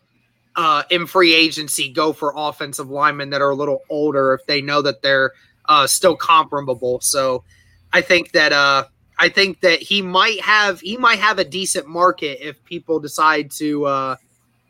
uh, 0.56 0.84
in 0.90 1.08
free 1.08 1.34
agency 1.34 1.90
go 1.90 2.14
for 2.14 2.34
offensive 2.36 2.90
linemen 2.90 3.30
that 3.32 3.42
are 3.42 3.52
a 3.52 3.56
little 3.56 3.82
older 3.90 4.34
if 4.34 4.46
they 4.46 4.62
know 4.62 4.82
that 4.82 5.02
they're 5.02 5.32
uh, 5.66 5.88
still 5.88 6.16
comparable. 6.16 7.00
So 7.02 7.44
I 7.92 8.02
think 8.02 8.32
that 8.32 8.52
uh, 8.52 8.86
I 9.20 9.30
think 9.30 9.62
that 9.62 9.82
he 9.82 10.02
might 10.02 10.42
have 10.42 10.80
he 10.80 10.98
might 10.98 11.20
have 11.20 11.40
a 11.40 11.44
decent 11.44 11.88
market 11.88 12.40
if 12.42 12.64
people 12.66 13.00
decide 13.00 13.52
to 13.52 13.86
uh, 13.86 14.16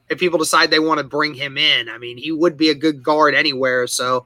if 0.10 0.20
people 0.20 0.40
decide 0.40 0.70
they 0.70 0.80
want 0.80 1.00
to 1.00 1.04
bring 1.04 1.34
him 1.34 1.58
in. 1.58 1.90
I 1.90 1.98
mean, 1.98 2.18
he 2.18 2.32
would 2.32 2.58
be 2.58 2.70
a 2.70 2.76
good 2.76 3.04
guard 3.04 3.36
anywhere. 3.36 3.88
So 3.88 4.26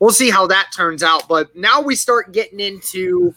we'll 0.00 0.12
see 0.12 0.30
how 0.30 0.46
that 0.46 0.70
turns 0.74 1.02
out. 1.02 1.28
But 1.28 1.54
now 1.56 1.80
we 1.80 1.94
start 1.94 2.32
getting 2.32 2.60
into 2.60 3.34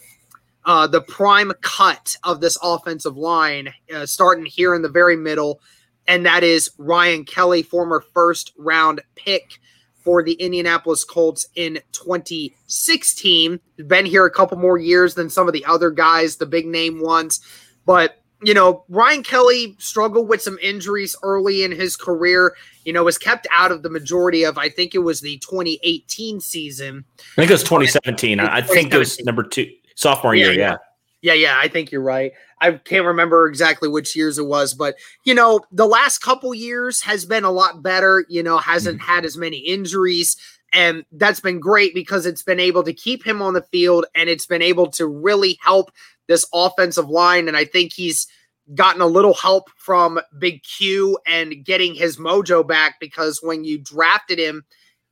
uh, 0.65 0.88
the 0.88 1.01
prime 1.01 1.51
cut 1.62 2.15
of 2.24 2.41
this 2.41 2.58
offensive 2.62 3.18
line, 3.18 3.74
uh, 3.94 4.06
starting 4.06 4.46
here 4.46 4.75
in 4.75 4.82
the 4.82 4.89
very 4.89 5.15
middle 5.15 5.60
and 6.08 6.25
that 6.25 6.44
is 6.44 6.72
Ryan 6.77 7.25
Kelly, 7.25 7.63
former 7.63 8.03
first 8.13 8.53
round 8.58 9.01
pick 9.15 9.60
for 10.03 10.24
the 10.24 10.34
Indianapolis 10.34 11.03
Colts 11.03 11.48
in 11.56 11.80
2016. 11.91 13.60
Been 13.88 14.06
here 14.06 14.25
a 14.25 14.32
couple 14.32 14.58
more 14.58 14.77
years 14.77 15.13
than 15.13 15.30
some 15.30 15.48
of 15.48 15.53
the 15.53 15.65
other 15.65 15.91
guys, 15.91 16.38
the 16.38 16.46
big 16.46 16.65
name 16.65 17.01
ones. 17.01 17.39
But, 17.86 18.21
you 18.41 18.53
know, 18.53 18.83
Ryan 18.89 19.24
Kelly 19.24 19.75
struggled 19.79 20.27
with 20.27 20.41
some 20.41 20.57
injuries 20.62 21.15
early 21.24 21.63
in 21.63 21.71
his 21.71 21.95
career, 21.95 22.55
you 22.86 22.93
know, 22.93 23.03
was 23.03 23.17
kept 23.17 23.48
out 23.51 23.71
of 23.71 23.83
the 23.83 23.89
majority 23.89 24.43
of, 24.43 24.57
I 24.57 24.69
think 24.69 24.95
it 24.95 25.00
was 25.00 25.21
the 25.21 25.38
2018 25.38 26.39
season. 26.39 27.05
I 27.19 27.41
think 27.41 27.51
it 27.51 27.53
was 27.53 27.63
2017. 27.63 28.39
I 28.39 28.62
think 28.62 28.93
it 28.93 28.98
was 28.98 29.19
number 29.21 29.43
two, 29.43 29.71
sophomore 29.95 30.36
yeah, 30.36 30.45
year. 30.45 30.53
Yeah. 30.53 30.77
Yeah, 31.24 31.33
yeah, 31.33 31.60
I 31.60 31.67
think 31.67 31.91
you're 31.91 32.01
right. 32.01 32.31
I 32.62 32.71
can't 32.71 33.05
remember 33.05 33.48
exactly 33.48 33.88
which 33.88 34.15
years 34.15 34.39
it 34.39 34.48
was, 34.48 34.74
but 34.74 34.95
you 35.24 35.36
know, 35.36 35.62
the 35.71 35.86
last 35.86 36.17
couple 36.17 36.51
years 36.55 37.01
has 37.03 37.25
been 37.25 37.43
a 37.43 37.51
lot 37.51 37.83
better. 37.83 38.25
You 38.27 38.41
know, 38.41 38.57
hasn't 38.57 39.00
mm-hmm. 39.00 39.07
had 39.07 39.24
as 39.24 39.38
many 39.38 39.57
injuries, 39.60 40.36
and 40.74 41.06
that's 41.12 41.40
been 41.40 41.60
great 41.60 41.94
because 41.94 42.25
it's 42.25 42.44
been 42.44 42.60
able 42.60 42.84
to 42.84 42.94
keep 42.94 43.25
him 43.25 43.42
on 43.42 43.54
the 43.54 43.62
field 43.62 44.06
and 44.16 44.30
it's 44.30 44.46
been 44.46 44.62
able 44.62 44.88
to 44.92 45.06
really 45.06 45.60
help 45.62 45.92
this 46.28 46.46
offensive 46.54 47.10
line. 47.10 47.48
And 47.48 47.58
I 47.58 47.66
think 47.66 47.94
he's 47.94 48.28
gotten 48.74 49.01
a 49.01 49.08
little 49.08 49.34
help 49.34 49.70
from 49.75 50.20
Big 50.38 50.63
Q 50.63 51.18
and 51.25 51.66
getting 51.66 51.94
his 51.94 52.18
mojo 52.18 52.66
back 52.66 53.00
because 53.00 53.40
when 53.42 53.63
you 53.63 53.78
drafted 53.78 54.40
him 54.40 54.63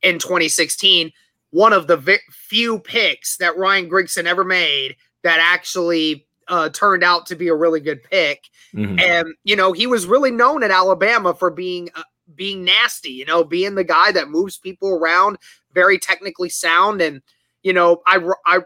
in 0.02 0.18
2016, 0.18 1.12
one 1.50 1.72
of 1.72 1.86
the 1.86 1.96
vi- 1.96 2.18
few 2.30 2.78
picks 2.78 3.36
that 3.36 3.56
Ryan 3.56 3.90
Grigson 3.90 4.24
ever 4.24 4.44
made 4.44 4.96
that 5.22 5.38
actually 5.40 6.26
uh, 6.48 6.68
turned 6.70 7.04
out 7.04 7.26
to 7.26 7.36
be 7.36 7.48
a 7.48 7.54
really 7.54 7.80
good 7.80 8.02
pick. 8.02 8.48
Mm-hmm. 8.74 8.98
And 8.98 9.34
you 9.44 9.56
know, 9.56 9.72
he 9.72 9.86
was 9.86 10.06
really 10.06 10.30
known 10.30 10.62
at 10.62 10.70
Alabama 10.70 11.34
for 11.34 11.50
being 11.50 11.90
uh, 11.94 12.02
being 12.34 12.64
nasty. 12.64 13.10
You 13.10 13.24
know, 13.24 13.44
being 13.44 13.74
the 13.74 13.84
guy 13.84 14.12
that 14.12 14.30
moves 14.30 14.56
people 14.56 14.90
around, 14.90 15.38
very 15.72 15.98
technically 15.98 16.48
sound. 16.48 17.00
And 17.00 17.22
you 17.62 17.72
know, 17.72 18.02
I 18.06 18.20
I 18.46 18.60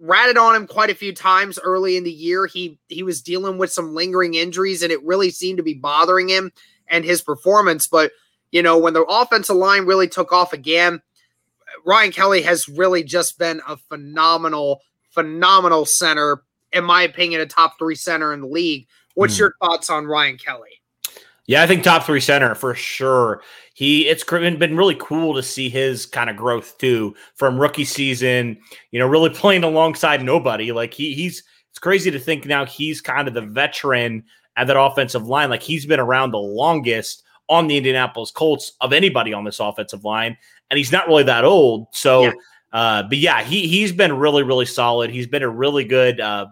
ratted 0.00 0.38
on 0.38 0.56
him 0.56 0.66
quite 0.66 0.90
a 0.90 0.94
few 0.94 1.14
times 1.14 1.58
early 1.58 1.96
in 1.96 2.04
the 2.04 2.12
year. 2.12 2.46
He 2.46 2.78
he 2.88 3.02
was 3.02 3.22
dealing 3.22 3.58
with 3.58 3.72
some 3.72 3.94
lingering 3.94 4.34
injuries, 4.34 4.82
and 4.82 4.92
it 4.92 5.02
really 5.04 5.30
seemed 5.30 5.58
to 5.58 5.62
be 5.62 5.74
bothering 5.74 6.28
him 6.28 6.52
and 6.88 7.04
his 7.04 7.22
performance. 7.22 7.86
But 7.86 8.12
you 8.50 8.62
know, 8.62 8.78
when 8.78 8.94
the 8.94 9.04
offensive 9.04 9.56
line 9.56 9.86
really 9.86 10.08
took 10.08 10.32
off 10.32 10.52
again, 10.52 11.00
Ryan 11.84 12.12
Kelly 12.12 12.42
has 12.42 12.68
really 12.68 13.04
just 13.04 13.38
been 13.38 13.60
a 13.68 13.76
phenomenal 13.76 14.80
phenomenal 15.10 15.84
center, 15.84 16.42
in 16.72 16.84
my 16.84 17.02
opinion, 17.02 17.40
a 17.40 17.46
top 17.46 17.78
three 17.78 17.94
center 17.94 18.32
in 18.32 18.40
the 18.40 18.46
league. 18.46 18.86
What's 19.14 19.36
mm. 19.36 19.40
your 19.40 19.54
thoughts 19.60 19.90
on 19.90 20.06
Ryan 20.06 20.38
Kelly? 20.38 20.79
Yeah, 21.50 21.64
I 21.64 21.66
think 21.66 21.82
top 21.82 22.04
three 22.04 22.20
center 22.20 22.54
for 22.54 22.76
sure. 22.76 23.42
He 23.74 24.06
it's 24.06 24.22
been 24.22 24.76
really 24.76 24.96
cool 25.00 25.34
to 25.34 25.42
see 25.42 25.68
his 25.68 26.06
kind 26.06 26.30
of 26.30 26.36
growth 26.36 26.78
too 26.78 27.16
from 27.34 27.58
rookie 27.58 27.84
season. 27.84 28.56
You 28.92 29.00
know, 29.00 29.08
really 29.08 29.30
playing 29.34 29.64
alongside 29.64 30.22
nobody. 30.22 30.70
Like 30.70 30.94
he 30.94 31.12
he's 31.12 31.42
it's 31.68 31.80
crazy 31.80 32.08
to 32.12 32.20
think 32.20 32.46
now 32.46 32.64
he's 32.64 33.00
kind 33.00 33.26
of 33.26 33.34
the 33.34 33.40
veteran 33.40 34.22
at 34.56 34.68
that 34.68 34.80
offensive 34.80 35.26
line. 35.26 35.50
Like 35.50 35.60
he's 35.60 35.86
been 35.86 35.98
around 35.98 36.30
the 36.30 36.38
longest 36.38 37.24
on 37.48 37.66
the 37.66 37.76
Indianapolis 37.76 38.30
Colts 38.30 38.74
of 38.80 38.92
anybody 38.92 39.32
on 39.32 39.42
this 39.42 39.58
offensive 39.58 40.04
line, 40.04 40.36
and 40.70 40.78
he's 40.78 40.92
not 40.92 41.08
really 41.08 41.24
that 41.24 41.44
old. 41.44 41.88
So 41.90 42.26
yeah. 42.26 42.32
Uh, 42.72 43.02
but 43.02 43.18
yeah, 43.18 43.42
he 43.42 43.66
he's 43.66 43.90
been 43.90 44.16
really 44.16 44.44
really 44.44 44.66
solid. 44.66 45.10
He's 45.10 45.26
been 45.26 45.42
a 45.42 45.50
really 45.50 45.82
good 45.82 46.20
uh, 46.20 46.46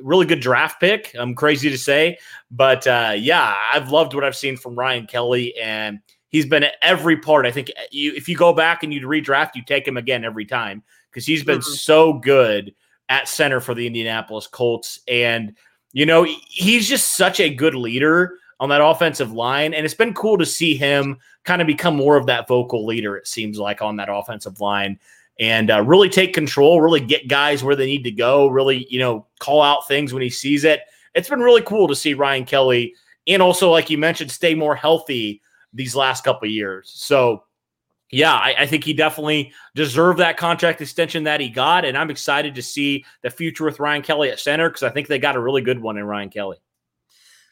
really 0.00 0.26
good 0.26 0.40
draft 0.40 0.80
pick. 0.80 1.14
I'm 1.18 1.34
crazy 1.34 1.70
to 1.70 1.78
say, 1.78 2.18
but 2.50 2.86
uh, 2.86 3.14
yeah, 3.16 3.56
I've 3.72 3.90
loved 3.90 4.14
what 4.14 4.24
I've 4.24 4.36
seen 4.36 4.56
from 4.56 4.78
Ryan 4.78 5.06
Kelly, 5.06 5.56
and 5.56 6.00
he's 6.28 6.46
been 6.46 6.64
at 6.64 6.74
every 6.82 7.16
part. 7.16 7.46
I 7.46 7.50
think 7.50 7.70
uh, 7.76 7.82
you, 7.90 8.12
if 8.14 8.28
you 8.28 8.36
go 8.36 8.52
back 8.52 8.82
and 8.82 8.92
you 8.92 9.06
redraft, 9.06 9.54
you 9.54 9.62
take 9.62 9.86
him 9.86 9.96
again 9.96 10.24
every 10.24 10.44
time 10.44 10.82
because 11.10 11.26
he's 11.26 11.44
been 11.44 11.58
mm-hmm. 11.58 11.72
so 11.72 12.14
good 12.14 12.74
at 13.08 13.28
center 13.28 13.60
for 13.60 13.74
the 13.74 13.86
Indianapolis 13.86 14.46
Colts, 14.46 15.00
and 15.08 15.54
you 15.92 16.06
know 16.06 16.26
he's 16.48 16.88
just 16.88 17.16
such 17.16 17.40
a 17.40 17.52
good 17.52 17.74
leader 17.74 18.38
on 18.60 18.68
that 18.68 18.84
offensive 18.84 19.32
line, 19.32 19.74
and 19.74 19.84
it's 19.84 19.94
been 19.94 20.14
cool 20.14 20.38
to 20.38 20.46
see 20.46 20.76
him 20.76 21.18
kind 21.44 21.60
of 21.60 21.66
become 21.66 21.96
more 21.96 22.16
of 22.16 22.26
that 22.26 22.48
vocal 22.48 22.84
leader. 22.84 23.16
It 23.16 23.26
seems 23.26 23.58
like 23.58 23.80
on 23.82 23.96
that 23.96 24.08
offensive 24.10 24.60
line 24.60 24.98
and 25.38 25.70
uh, 25.70 25.82
really 25.82 26.08
take 26.08 26.34
control, 26.34 26.80
really 26.80 27.00
get 27.00 27.28
guys 27.28 27.62
where 27.62 27.76
they 27.76 27.86
need 27.86 28.04
to 28.04 28.10
go, 28.10 28.48
really, 28.48 28.86
you 28.90 28.98
know, 28.98 29.26
call 29.38 29.62
out 29.62 29.86
things 29.86 30.12
when 30.12 30.22
he 30.22 30.30
sees 30.30 30.64
it. 30.64 30.80
It's 31.14 31.28
been 31.28 31.40
really 31.40 31.62
cool 31.62 31.88
to 31.88 31.96
see 31.96 32.14
Ryan 32.14 32.44
Kelly 32.44 32.94
and 33.26 33.42
also, 33.42 33.70
like 33.70 33.90
you 33.90 33.98
mentioned, 33.98 34.30
stay 34.30 34.54
more 34.54 34.74
healthy 34.74 35.42
these 35.72 35.94
last 35.94 36.24
couple 36.24 36.48
years. 36.48 36.90
So, 36.94 37.44
yeah, 38.10 38.32
I, 38.32 38.54
I, 38.60 38.66
think 38.66 38.84
he 38.84 38.94
definitely 38.94 39.52
deserved 39.74 40.18
that 40.18 40.38
contract 40.38 40.80
extension 40.80 41.24
that 41.24 41.40
he 41.40 41.50
got. 41.50 41.84
And 41.84 41.96
I'm 41.96 42.10
excited 42.10 42.54
to 42.54 42.62
see 42.62 43.04
the 43.22 43.28
future 43.28 43.66
with 43.66 43.80
Ryan 43.80 44.00
Kelly 44.00 44.30
at 44.30 44.40
center 44.40 44.70
because 44.70 44.82
I 44.82 44.88
think 44.88 45.08
they 45.08 45.18
got 45.18 45.36
a 45.36 45.40
really 45.40 45.60
good 45.60 45.78
one 45.78 45.98
in 45.98 46.04
Ryan 46.04 46.30
Kelly. 46.30 46.56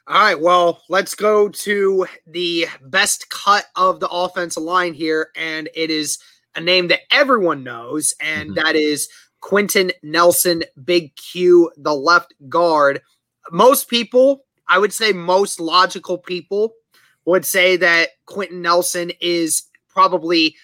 All 0.09 0.23
right, 0.23 0.40
well, 0.40 0.83
let's 0.88 1.14
go 1.14 1.49
to 1.49 2.07
the 2.26 2.66
best 2.81 3.28
cut 3.28 3.66
of 3.75 4.00
the 4.00 4.09
offensive 4.09 4.62
line 4.62 4.95
here. 4.95 5.31
And 5.37 5.69
it 5.75 5.90
is– 5.90 6.19
a 6.56 6.60
name 6.60 6.88
that 6.88 7.00
everyone 7.10 7.62
knows, 7.62 8.14
and 8.20 8.50
mm-hmm. 8.50 8.64
that 8.64 8.75
is 8.75 9.08
Quenton 9.40 9.92
Nelson, 10.02 10.64
Big 10.82 11.14
Q, 11.16 11.70
the 11.76 11.94
left 11.94 12.34
guard. 12.48 13.02
Most 13.52 13.88
people, 13.88 14.44
I 14.66 14.78
would 14.78 14.92
say 14.92 15.12
most 15.12 15.60
logical 15.60 16.18
people, 16.18 16.75
would 17.26 17.44
say 17.44 17.76
that 17.76 18.10
Quenton 18.25 18.62
Nelson 18.62 19.12
is 19.20 19.64
probably 19.88 20.56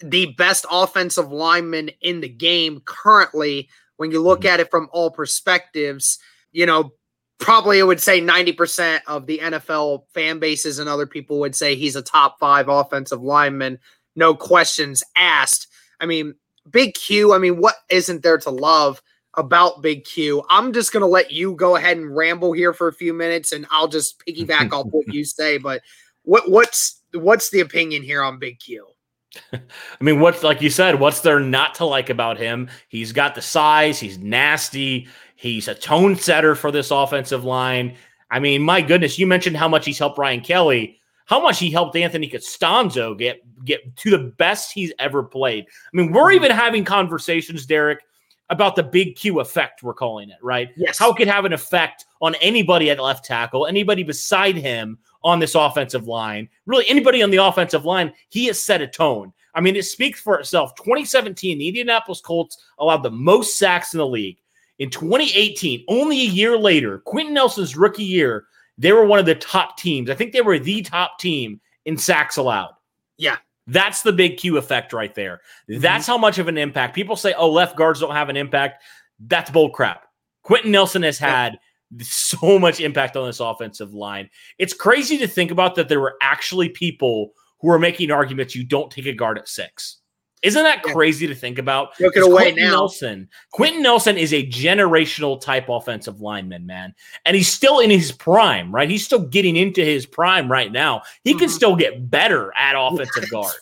the 0.00 0.26
best 0.38 0.66
offensive 0.70 1.32
lineman 1.32 1.90
in 2.00 2.20
the 2.20 2.28
game 2.28 2.80
currently. 2.84 3.68
When 3.96 4.10
you 4.10 4.22
look 4.22 4.40
mm-hmm. 4.40 4.48
at 4.48 4.60
it 4.60 4.70
from 4.70 4.88
all 4.92 5.10
perspectives, 5.10 6.18
you 6.52 6.66
know, 6.66 6.92
probably 7.38 7.80
I 7.80 7.84
would 7.84 8.00
say 8.00 8.20
90% 8.20 9.00
of 9.06 9.26
the 9.26 9.38
NFL 9.38 10.04
fan 10.14 10.38
bases 10.38 10.78
and 10.78 10.88
other 10.88 11.06
people 11.06 11.40
would 11.40 11.54
say 11.54 11.74
he's 11.74 11.96
a 11.96 12.02
top 12.02 12.38
five 12.38 12.68
offensive 12.68 13.22
lineman 13.22 13.78
no 14.16 14.34
questions 14.34 15.04
asked. 15.14 15.68
I 16.00 16.06
mean, 16.06 16.34
Big 16.70 16.94
Q, 16.94 17.32
I 17.32 17.38
mean, 17.38 17.58
what 17.58 17.76
isn't 17.90 18.22
there 18.22 18.38
to 18.38 18.50
love 18.50 19.00
about 19.34 19.82
Big 19.82 20.04
Q? 20.04 20.42
I'm 20.50 20.72
just 20.72 20.92
going 20.92 21.02
to 21.02 21.06
let 21.06 21.30
you 21.30 21.54
go 21.54 21.76
ahead 21.76 21.96
and 21.96 22.16
ramble 22.16 22.52
here 22.52 22.72
for 22.72 22.88
a 22.88 22.92
few 22.92 23.14
minutes 23.14 23.52
and 23.52 23.66
I'll 23.70 23.88
just 23.88 24.22
piggyback 24.26 24.72
off 24.72 24.86
what 24.90 25.06
you 25.12 25.24
say, 25.24 25.58
but 25.58 25.82
what 26.22 26.50
what's 26.50 27.02
what's 27.14 27.50
the 27.50 27.60
opinion 27.60 28.02
here 28.02 28.22
on 28.22 28.38
Big 28.38 28.58
Q? 28.58 28.86
I 29.52 29.60
mean, 30.00 30.20
what's 30.20 30.42
like 30.42 30.60
you 30.60 30.70
said, 30.70 30.98
what's 30.98 31.20
there 31.20 31.40
not 31.40 31.74
to 31.76 31.84
like 31.84 32.10
about 32.10 32.38
him? 32.38 32.68
He's 32.88 33.12
got 33.12 33.34
the 33.34 33.42
size, 33.42 34.00
he's 34.00 34.18
nasty, 34.18 35.08
he's 35.36 35.68
a 35.68 35.74
tone 35.74 36.16
setter 36.16 36.54
for 36.54 36.70
this 36.70 36.90
offensive 36.90 37.44
line. 37.44 37.96
I 38.30 38.40
mean, 38.40 38.62
my 38.62 38.80
goodness, 38.80 39.18
you 39.18 39.26
mentioned 39.26 39.56
how 39.56 39.68
much 39.68 39.84
he's 39.84 39.98
helped 39.98 40.18
Ryan 40.18 40.40
Kelly 40.40 40.98
how 41.26 41.40
much 41.40 41.58
he 41.58 41.70
helped 41.70 41.94
Anthony 41.96 42.28
Castonzo 42.28 43.16
get 43.16 43.42
get 43.64 43.96
to 43.96 44.10
the 44.10 44.32
best 44.38 44.72
he's 44.72 44.92
ever 44.98 45.22
played. 45.22 45.64
I 45.64 45.96
mean, 45.96 46.12
we're 46.12 46.26
mm-hmm. 46.26 46.44
even 46.44 46.50
having 46.50 46.84
conversations, 46.84 47.66
Derek, 47.66 48.00
about 48.48 48.76
the 48.76 48.82
big 48.82 49.16
Q 49.16 49.40
effect, 49.40 49.82
we're 49.82 49.94
calling 49.94 50.30
it, 50.30 50.38
right? 50.42 50.70
Yes. 50.76 50.98
How 50.98 51.10
it 51.10 51.16
could 51.16 51.28
have 51.28 51.44
an 51.44 51.52
effect 51.52 52.06
on 52.22 52.34
anybody 52.36 52.90
at 52.90 53.00
left 53.00 53.24
tackle, 53.24 53.66
anybody 53.66 54.02
beside 54.02 54.56
him 54.56 54.98
on 55.24 55.40
this 55.40 55.54
offensive 55.54 56.06
line, 56.06 56.48
really 56.66 56.88
anybody 56.88 57.22
on 57.22 57.30
the 57.30 57.38
offensive 57.38 57.84
line, 57.84 58.12
he 58.28 58.46
has 58.46 58.62
set 58.62 58.80
a 58.80 58.86
tone. 58.86 59.32
I 59.54 59.60
mean, 59.60 59.74
it 59.74 59.84
speaks 59.84 60.20
for 60.20 60.38
itself. 60.38 60.74
2017, 60.76 61.58
the 61.58 61.68
Indianapolis 61.68 62.20
Colts 62.20 62.58
allowed 62.78 63.02
the 63.02 63.10
most 63.10 63.58
sacks 63.58 63.94
in 63.94 63.98
the 63.98 64.06
league. 64.06 64.38
In 64.78 64.90
2018, 64.90 65.84
only 65.88 66.20
a 66.20 66.26
year 66.26 66.58
later, 66.58 66.98
Quenton 66.98 67.34
Nelson's 67.34 67.76
rookie 67.76 68.04
year, 68.04 68.44
they 68.78 68.92
were 68.92 69.06
one 69.06 69.18
of 69.18 69.26
the 69.26 69.34
top 69.34 69.78
teams. 69.78 70.10
I 70.10 70.14
think 70.14 70.32
they 70.32 70.40
were 70.40 70.58
the 70.58 70.82
top 70.82 71.18
team 71.18 71.60
in 71.84 71.96
sacks 71.96 72.36
allowed. 72.36 72.74
Yeah. 73.16 73.36
That's 73.66 74.02
the 74.02 74.12
big 74.12 74.36
Q 74.36 74.58
effect 74.58 74.92
right 74.92 75.14
there. 75.14 75.40
Mm-hmm. 75.68 75.80
That's 75.80 76.06
how 76.06 76.18
much 76.18 76.38
of 76.38 76.48
an 76.48 76.58
impact. 76.58 76.94
People 76.94 77.16
say, 77.16 77.34
oh, 77.34 77.50
left 77.50 77.76
guards 77.76 78.00
don't 78.00 78.14
have 78.14 78.28
an 78.28 78.36
impact. 78.36 78.82
That's 79.18 79.50
bull 79.50 79.70
crap. 79.70 80.06
Quenton 80.42 80.70
Nelson 80.70 81.02
has 81.02 81.18
had 81.18 81.58
so 82.00 82.58
much 82.58 82.80
impact 82.80 83.16
on 83.16 83.26
this 83.26 83.40
offensive 83.40 83.92
line. 83.92 84.28
It's 84.58 84.72
crazy 84.72 85.18
to 85.18 85.26
think 85.26 85.50
about 85.50 85.74
that 85.76 85.88
there 85.88 86.00
were 86.00 86.16
actually 86.20 86.68
people 86.68 87.32
who 87.60 87.70
are 87.70 87.78
making 87.78 88.10
arguments 88.10 88.54
you 88.54 88.64
don't 88.64 88.90
take 88.90 89.06
a 89.06 89.12
guard 89.12 89.38
at 89.38 89.48
six. 89.48 89.98
Isn't 90.42 90.62
that 90.62 90.82
crazy 90.82 91.26
to 91.26 91.34
think 91.34 91.58
about? 91.58 91.98
Look 91.98 92.16
it 92.16 92.22
away 92.22 92.52
Quenton 92.52 92.64
now. 92.64 92.70
Nelson. 92.70 93.28
Quenton 93.52 93.82
Nelson 93.82 94.16
is 94.16 94.32
a 94.32 94.46
generational 94.46 95.40
type 95.40 95.68
offensive 95.68 96.20
lineman, 96.20 96.66
man. 96.66 96.94
And 97.24 97.34
he's 97.34 97.52
still 97.52 97.80
in 97.80 97.90
his 97.90 98.12
prime, 98.12 98.72
right? 98.72 98.88
He's 98.88 99.04
still 99.04 99.26
getting 99.26 99.56
into 99.56 99.84
his 99.84 100.06
prime 100.06 100.50
right 100.50 100.70
now. 100.70 101.02
He 101.24 101.30
mm-hmm. 101.30 101.40
can 101.40 101.48
still 101.48 101.74
get 101.74 102.10
better 102.10 102.52
at 102.56 102.74
offensive 102.76 103.30
guard. 103.30 103.54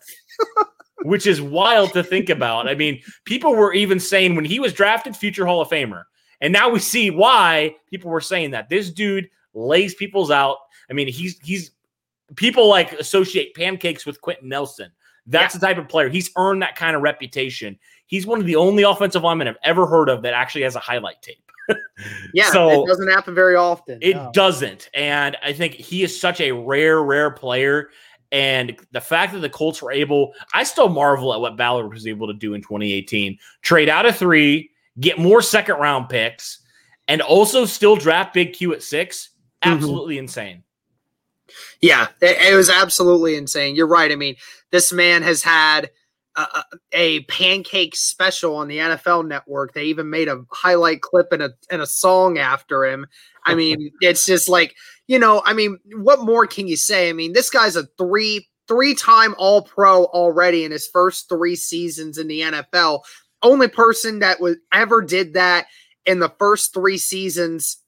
which 1.05 1.27
is 1.27 1.41
wild 1.41 1.93
to 1.93 2.03
think 2.03 2.31
about. 2.31 2.67
I 2.69 2.75
mean, 2.75 3.01
people 3.25 3.55
were 3.55 3.75
even 3.75 4.01
saying 4.01 4.35
when 4.35 4.45
he 4.45 4.59
was 4.59 4.73
drafted, 4.73 5.15
future 5.15 5.45
Hall 5.47 5.61
of 5.61 5.69
Famer. 5.69 6.05
And 6.41 6.53
now 6.53 6.71
we 6.71 6.79
see 6.79 7.11
why 7.11 7.77
people 7.91 8.11
were 8.11 8.21
saying 8.21 8.53
that. 8.53 8.69
This 8.69 8.91
dude 8.91 9.29
lays 9.53 9.95
people's 9.95 10.31
out. 10.31 10.57
I 10.91 10.95
mean, 10.95 11.09
he's 11.09 11.39
he's 11.41 11.71
people 12.37 12.69
like 12.69 12.93
associate 12.95 13.55
pancakes 13.55 14.07
with 14.07 14.21
Quenton 14.21 14.49
Nelson. 14.49 14.91
That's 15.27 15.55
yeah. 15.55 15.59
the 15.59 15.67
type 15.67 15.79
of 15.79 15.89
player. 15.89 16.09
He's 16.09 16.31
earned 16.37 16.63
that 16.63 16.77
kind 16.77 16.95
of 16.95 17.03
reputation. 17.03 17.79
He's 18.07 18.27
one 18.27 18.41
of 18.41 18.47
the 18.47 18.57
only 18.57 18.83
offensive 18.83 19.23
linemen 19.23 19.49
I've 19.49 19.57
ever 19.63 19.87
heard 19.87 20.09
of 20.09 20.23
that 20.23 20.35
actually 20.35 20.63
has 20.63 20.77
a 20.77 20.81
highlight 20.81 21.23
tape. 21.23 21.39
yeah, 22.35 22.51
so 22.51 22.83
it 22.83 22.87
doesn't 22.87 23.09
happen 23.09 23.35
very 23.35 23.57
often. 23.57 23.99
It 24.03 24.15
no. 24.15 24.31
doesn't. 24.35 24.91
And 24.93 25.37
I 25.43 25.53
think 25.53 25.75
he 25.75 26.03
is 26.03 26.19
such 26.19 26.41
a 26.41 26.53
rare, 26.53 27.03
rare 27.03 27.31
player. 27.31 27.89
And 28.33 28.77
the 28.93 29.01
fact 29.01 29.33
that 29.33 29.39
the 29.41 29.49
Colts 29.49 29.81
were 29.81 29.93
able, 29.93 30.35
I 30.53 30.65
still 30.65 30.89
marvel 30.89 31.33
at 31.33 31.41
what 31.41 31.57
Ballard 31.57 31.93
was 31.93 32.07
able 32.07 32.27
to 32.27 32.35
do 32.35 32.55
in 32.55 32.61
2018. 32.61 33.39
Trade 33.63 33.89
out 33.89 34.07
of 34.07 34.17
three, 34.17 34.71
get 35.01 35.19
more 35.19 35.41
second 35.41 35.77
round 35.77 36.09
picks, 36.09 36.61
and 37.09 37.23
also 37.23 37.65
still 37.65 37.97
draft 37.97 38.35
Big 38.35 38.53
Q 38.53 38.75
at 38.75 38.83
6 38.83 39.29
mm-hmm. 39.63 39.75
Absolutely 39.75 40.17
mm-hmm. 40.17 40.25
insane. 40.25 40.63
Yeah, 41.81 42.09
it, 42.21 42.53
it, 42.53 42.57
was 42.57 42.71
absolutely 42.71 43.37
insane. 43.37 43.77
You're 43.77 43.87
right. 43.87 44.11
I 44.11 44.17
mean, 44.17 44.37
this 44.71 44.93
man 44.93 45.23
has 45.23 45.43
had 45.43 45.91
a, 46.37 46.65
a, 46.93 47.21
pancake 47.25 47.95
special 47.95 48.57
on 48.57 48.69
the 48.69 48.79
NFL 48.79 49.27
Network. 49.27 49.73
They 49.73 49.85
even 49.85 50.11
made 50.11 50.29
a 50.29 50.45
highlight 50.51 51.03
clip 51.03 51.33
and 51.33 51.43
a 51.43 51.53
and 51.71 51.83
a 51.83 51.87
song 51.87 52.39
after 52.39 52.85
him. 52.85 53.07
I 53.45 53.55
mean, 53.55 53.91
it's 54.01 54.27
just 54.27 54.49
like 54.49 54.75
you 55.07 55.19
know. 55.19 55.43
I 55.45 55.53
mean, 55.53 55.79
what 55.97 56.25
more 56.25 56.47
can 56.47 56.67
you 56.67 56.77
say? 56.77 57.09
I 57.09 57.13
mean, 57.13 57.33
this 57.33 57.51
guy's 57.51 57.77
a 57.77 57.87
three 57.99 58.49
three 58.67 58.95
time 58.95 59.35
All 59.39 59.63
Pro 59.63 60.05
already 60.07 60.65
in 60.65 60.73
his 60.73 60.89
first 60.89 61.29
three 61.29 61.57
seasons 61.57 62.19
in 62.19 62.29
the 62.29 62.41
NFL. 62.41 63.01
Only 63.43 63.69
person 63.69 64.21
that 64.21 64.41
was 64.41 64.57
ever 64.73 65.03
did 65.03 65.35
that 65.35 65.67
in 66.07 66.19
the 66.19 66.33
first 66.39 66.73
three 66.73 66.99
seasons 66.99 67.79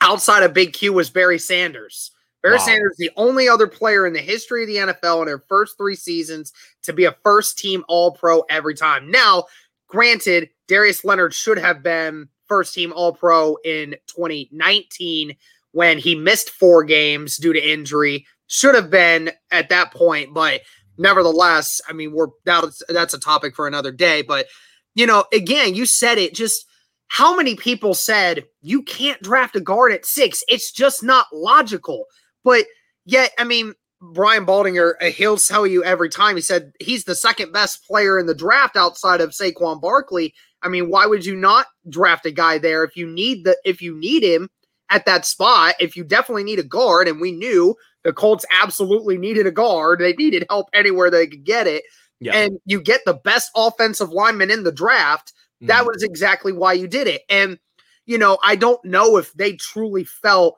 outside 0.00 0.42
of 0.42 0.52
Big 0.52 0.72
Q 0.72 0.92
was 0.92 1.10
Barry 1.10 1.38
Sanders. 1.38 2.10
Barry 2.42 2.56
wow. 2.56 2.64
Sanders, 2.64 2.94
the 2.98 3.10
only 3.16 3.48
other 3.48 3.66
player 3.66 4.06
in 4.06 4.12
the 4.12 4.20
history 4.20 4.62
of 4.62 4.68
the 4.68 4.92
NFL 4.92 5.20
in 5.20 5.26
their 5.26 5.42
first 5.48 5.76
three 5.76 5.96
seasons 5.96 6.52
to 6.82 6.92
be 6.92 7.04
a 7.04 7.16
first 7.24 7.58
team 7.58 7.84
All 7.88 8.12
Pro 8.12 8.42
every 8.48 8.74
time. 8.74 9.10
Now, 9.10 9.44
granted, 9.88 10.50
Darius 10.68 11.04
Leonard 11.04 11.34
should 11.34 11.58
have 11.58 11.82
been 11.82 12.28
first 12.46 12.74
team 12.74 12.92
All 12.94 13.12
Pro 13.12 13.56
in 13.64 13.96
2019 14.06 15.36
when 15.72 15.98
he 15.98 16.14
missed 16.14 16.50
four 16.50 16.84
games 16.84 17.36
due 17.36 17.52
to 17.52 17.70
injury. 17.70 18.26
Should 18.46 18.74
have 18.74 18.90
been 18.90 19.30
at 19.50 19.68
that 19.70 19.92
point, 19.92 20.32
but 20.32 20.62
nevertheless, 20.96 21.80
I 21.88 21.92
mean, 21.92 22.12
we're 22.12 22.28
that's 22.44 22.82
that's 22.88 23.14
a 23.14 23.20
topic 23.20 23.54
for 23.54 23.66
another 23.66 23.92
day. 23.92 24.22
But 24.22 24.46
you 24.94 25.06
know, 25.06 25.24
again, 25.32 25.74
you 25.74 25.86
said 25.86 26.18
it 26.18 26.34
just 26.34 26.64
how 27.08 27.34
many 27.34 27.56
people 27.56 27.94
said 27.94 28.44
you 28.60 28.82
can't 28.82 29.22
draft 29.22 29.56
a 29.56 29.60
guard 29.60 29.92
at 29.92 30.06
six? 30.06 30.42
It's 30.48 30.70
just 30.70 31.02
not 31.02 31.26
logical. 31.32 32.04
But 32.44 32.64
yet, 33.04 33.32
I 33.38 33.44
mean, 33.44 33.74
Brian 34.00 34.46
Baldinger, 34.46 35.00
he'll 35.10 35.36
tell 35.36 35.66
you 35.66 35.82
every 35.82 36.08
time. 36.08 36.36
He 36.36 36.42
said 36.42 36.72
he's 36.80 37.04
the 37.04 37.14
second 37.14 37.52
best 37.52 37.84
player 37.86 38.18
in 38.18 38.26
the 38.26 38.34
draft 38.34 38.76
outside 38.76 39.20
of 39.20 39.30
Saquon 39.30 39.80
Barkley. 39.80 40.34
I 40.62 40.68
mean, 40.68 40.88
why 40.88 41.06
would 41.06 41.26
you 41.26 41.36
not 41.36 41.66
draft 41.88 42.26
a 42.26 42.30
guy 42.30 42.58
there 42.58 42.84
if 42.84 42.96
you 42.96 43.06
need 43.06 43.44
the 43.44 43.56
if 43.64 43.82
you 43.82 43.96
need 43.96 44.22
him 44.22 44.50
at 44.90 45.04
that 45.06 45.26
spot? 45.26 45.74
If 45.80 45.96
you 45.96 46.04
definitely 46.04 46.44
need 46.44 46.58
a 46.58 46.64
guard, 46.64 47.08
and 47.08 47.20
we 47.20 47.32
knew 47.32 47.74
the 48.04 48.12
Colts 48.12 48.44
absolutely 48.60 49.18
needed 49.18 49.46
a 49.46 49.52
guard, 49.52 49.98
they 49.98 50.12
needed 50.12 50.46
help 50.48 50.68
anywhere 50.72 51.10
they 51.10 51.26
could 51.26 51.44
get 51.44 51.66
it. 51.66 51.82
Yeah. 52.20 52.34
And 52.34 52.58
you 52.66 52.80
get 52.80 53.00
the 53.04 53.14
best 53.14 53.50
offensive 53.54 54.10
lineman 54.10 54.50
in 54.50 54.64
the 54.64 54.72
draft. 54.72 55.32
Mm-hmm. 55.32 55.66
That 55.68 55.86
was 55.86 56.02
exactly 56.02 56.52
why 56.52 56.72
you 56.72 56.86
did 56.86 57.06
it. 57.08 57.22
And 57.28 57.58
you 58.06 58.16
know, 58.16 58.38
I 58.44 58.56
don't 58.56 58.82
know 58.84 59.16
if 59.16 59.32
they 59.34 59.54
truly 59.54 60.04
felt 60.04 60.56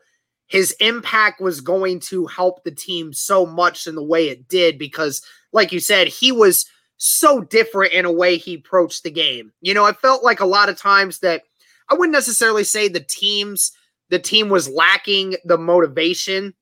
his 0.50 0.72
impact 0.80 1.40
was 1.40 1.60
going 1.60 2.00
to 2.00 2.26
help 2.26 2.64
the 2.64 2.72
team 2.72 3.12
so 3.12 3.46
much 3.46 3.86
in 3.86 3.94
the 3.94 4.02
way 4.02 4.28
it 4.28 4.48
did 4.48 4.78
because, 4.78 5.22
like 5.52 5.70
you 5.70 5.78
said, 5.78 6.08
he 6.08 6.32
was 6.32 6.66
so 6.96 7.40
different 7.40 7.92
in 7.92 8.04
a 8.04 8.12
way 8.12 8.36
he 8.36 8.54
approached 8.54 9.04
the 9.04 9.12
game. 9.12 9.52
You 9.60 9.74
know, 9.74 9.86
I 9.86 9.92
felt 9.92 10.24
like 10.24 10.40
a 10.40 10.46
lot 10.46 10.68
of 10.68 10.76
times 10.76 11.20
that 11.20 11.44
I 11.88 11.94
wouldn't 11.94 12.12
necessarily 12.12 12.64
say 12.64 12.88
the 12.88 13.00
teams 13.00 13.72
the 14.08 14.18
team 14.18 14.48
was 14.48 14.68
lacking 14.68 15.36
the 15.44 15.56
motivation 15.56 16.52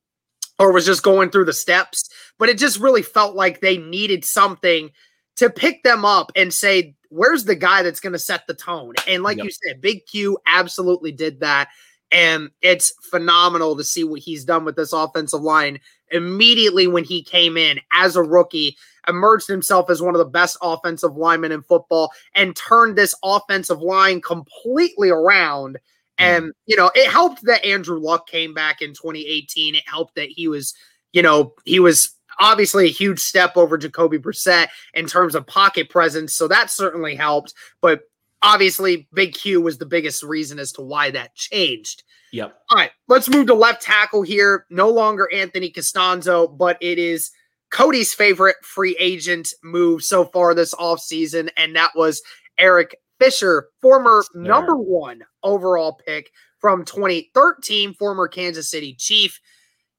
or 0.59 0.71
was 0.71 0.85
just 0.85 1.03
going 1.03 1.31
through 1.31 1.47
the 1.47 1.55
steps, 1.55 2.11
but 2.39 2.51
it 2.51 2.59
just 2.59 2.79
really 2.79 3.01
felt 3.01 3.35
like 3.35 3.61
they 3.61 3.79
needed 3.79 4.23
something 4.23 4.91
to 5.37 5.49
pick 5.49 5.83
them 5.83 6.05
up 6.05 6.31
and 6.37 6.53
say, 6.53 6.95
where's 7.09 7.45
the 7.45 7.55
guy 7.55 7.83
that's 7.83 8.01
going 8.01 8.13
to 8.13 8.19
set 8.19 8.47
the 8.47 8.55
tone? 8.55 8.93
And 9.07 9.23
like 9.23 9.39
yep. 9.39 9.45
you 9.45 9.51
said, 9.51 9.81
Big 9.81 10.05
Q 10.07 10.37
absolutely 10.47 11.11
did 11.11 11.41
that. 11.41 11.71
And 12.11 12.51
it's 12.63 12.93
phenomenal 13.11 13.77
to 13.77 13.85
see 13.85 14.05
what 14.05 14.21
he's 14.21 14.45
done 14.45 14.65
with 14.65 14.77
this 14.77 14.93
offensive 14.93 15.43
line 15.43 15.79
immediately 16.11 16.87
when 16.87 17.05
he 17.05 17.23
came 17.23 17.57
in 17.57 17.81
as 17.93 18.17
a 18.17 18.23
rookie, 18.23 18.77
emerged 19.07 19.47
himself 19.47 19.91
as 19.91 20.01
one 20.01 20.15
of 20.15 20.19
the 20.19 20.25
best 20.25 20.57
offensive 20.63 21.17
linemen 21.17 21.53
in 21.53 21.63
football, 21.63 22.11
and 22.35 22.57
turned 22.57 22.97
this 22.97 23.15
offensive 23.23 23.81
line 23.81 24.21
completely 24.21 25.11
around. 25.11 25.79
Hmm. 26.19 26.25
And, 26.25 26.53
you 26.67 26.77
know, 26.77 26.91
it 26.95 27.11
helped 27.11 27.45
that 27.45 27.65
Andrew 27.65 27.99
Luck 27.99 28.27
came 28.27 28.55
back 28.55 28.81
in 28.81 28.91
2018. 28.91 29.75
It 29.75 29.87
helped 29.87 30.15
that 30.15 30.29
he 30.31 30.49
was, 30.49 30.75
you 31.13 31.23
know, 31.23 31.53
he 31.65 31.79
was 31.79 32.15
obviously 32.41 32.87
a 32.87 32.93
huge 32.93 33.19
step 33.19 33.57
over 33.57 33.77
Jacoby 33.77 34.19
Brissett 34.19 34.69
in 34.95 35.07
terms 35.07 35.35
of 35.35 35.47
pocket 35.47 35.91
presence. 35.91 36.35
So 36.35 36.49
that 36.49 36.71
certainly 36.71 37.17
helped. 37.17 37.53
But 37.83 38.03
obviously 38.43 39.09
Big 39.13 39.35
Q 39.35 39.61
was 39.61 39.79
the 39.79 39.87
biggest 39.87 40.23
reason 40.23 40.59
as 40.59 40.73
to 40.73 40.83
why 40.83 41.11
that 41.11 41.35
changed. 41.35 42.05
Yep. 42.33 42.59
All 42.71 42.77
right, 42.77 42.91
let's 43.09 43.29
move 43.29 43.47
to 43.47 43.55
left 43.55 43.83
tackle 43.83 44.23
here. 44.23 44.67
No 44.71 44.91
longer 44.91 45.29
Anthony 45.33 45.71
Castonzo, 45.71 46.57
but 46.57 46.77
it 46.81 46.99
is 46.99 47.31
Cody's 47.71 48.13
favorite 48.13 48.57
free 48.63 48.97
agent 48.99 49.53
move 49.63 50.03
so 50.03 50.25
far 50.27 50.55
this 50.55 50.75
offseason, 50.75 51.49
and 51.57 51.75
that 51.77 51.93
was 51.95 52.23
Eric 52.59 52.97
Fisher, 53.19 53.69
former 53.81 54.25
number 54.35 54.77
one 54.77 55.23
overall 55.43 55.99
pick 56.07 56.31
from 56.61 56.85
2013, 56.85 57.95
former 57.95 58.29
Kansas 58.29 58.71
City 58.71 58.95
Chief. 58.95 59.41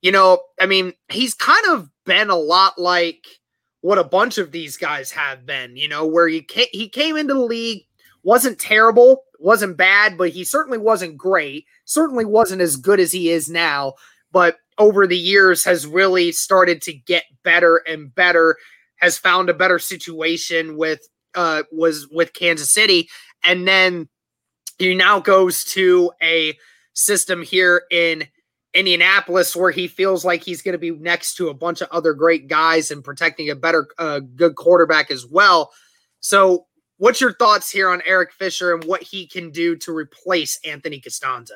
You 0.01 0.11
know, 0.11 0.39
I 0.59 0.65
mean, 0.65 0.93
he's 1.09 1.33
kind 1.33 1.65
of 1.69 1.89
been 2.05 2.29
a 2.29 2.35
lot 2.35 2.79
like 2.79 3.25
what 3.81 3.97
a 3.97 4.03
bunch 4.03 4.37
of 4.37 4.51
these 4.51 4.77
guys 4.77 5.11
have 5.11 5.45
been, 5.45 5.75
you 5.75 5.87
know, 5.87 6.05
where 6.05 6.27
he 6.27 6.41
came, 6.41 6.67
he 6.71 6.89
came 6.89 7.17
into 7.17 7.33
the 7.33 7.39
league 7.39 7.83
wasn't 8.23 8.59
terrible, 8.59 9.23
wasn't 9.39 9.77
bad, 9.77 10.17
but 10.17 10.29
he 10.29 10.43
certainly 10.43 10.77
wasn't 10.77 11.17
great. 11.17 11.65
Certainly 11.85 12.25
wasn't 12.25 12.61
as 12.61 12.75
good 12.75 12.99
as 12.99 13.11
he 13.11 13.29
is 13.29 13.49
now, 13.49 13.93
but 14.31 14.57
over 14.77 15.05
the 15.07 15.17
years 15.17 15.63
has 15.63 15.85
really 15.85 16.31
started 16.31 16.81
to 16.83 16.93
get 16.93 17.25
better 17.43 17.77
and 17.87 18.13
better. 18.13 18.57
Has 18.97 19.17
found 19.17 19.49
a 19.49 19.53
better 19.53 19.79
situation 19.79 20.75
with 20.75 21.07
uh 21.35 21.63
was 21.71 22.07
with 22.11 22.33
Kansas 22.33 22.71
City, 22.71 23.09
and 23.43 23.67
then 23.67 24.09
he 24.77 24.95
now 24.95 25.19
goes 25.19 25.63
to 25.65 26.11
a 26.21 26.57
system 26.93 27.43
here 27.43 27.83
in 27.91 28.27
Indianapolis 28.73 29.55
where 29.55 29.71
he 29.71 29.87
feels 29.87 30.23
like 30.23 30.43
he's 30.43 30.61
going 30.61 30.73
to 30.73 30.79
be 30.79 30.91
next 30.91 31.35
to 31.35 31.49
a 31.49 31.53
bunch 31.53 31.81
of 31.81 31.89
other 31.91 32.13
great 32.13 32.47
guys 32.47 32.91
and 32.91 33.03
protecting 33.03 33.49
a 33.49 33.55
better, 33.55 33.87
uh, 33.97 34.19
good 34.19 34.55
quarterback 34.55 35.09
as 35.09 35.25
well. 35.25 35.71
So 36.19 36.67
What's 36.99 37.21
your 37.21 37.33
thoughts 37.33 37.71
here 37.71 37.89
on 37.89 38.01
Eric 38.05 38.33
Fisher 38.33 38.73
and 38.73 38.83
what 38.83 39.01
he 39.01 39.25
can 39.25 39.51
do 39.51 39.75
to 39.77 39.95
replace 39.95 40.59
Anthony 40.65 40.99
Castonzo? 40.99 41.51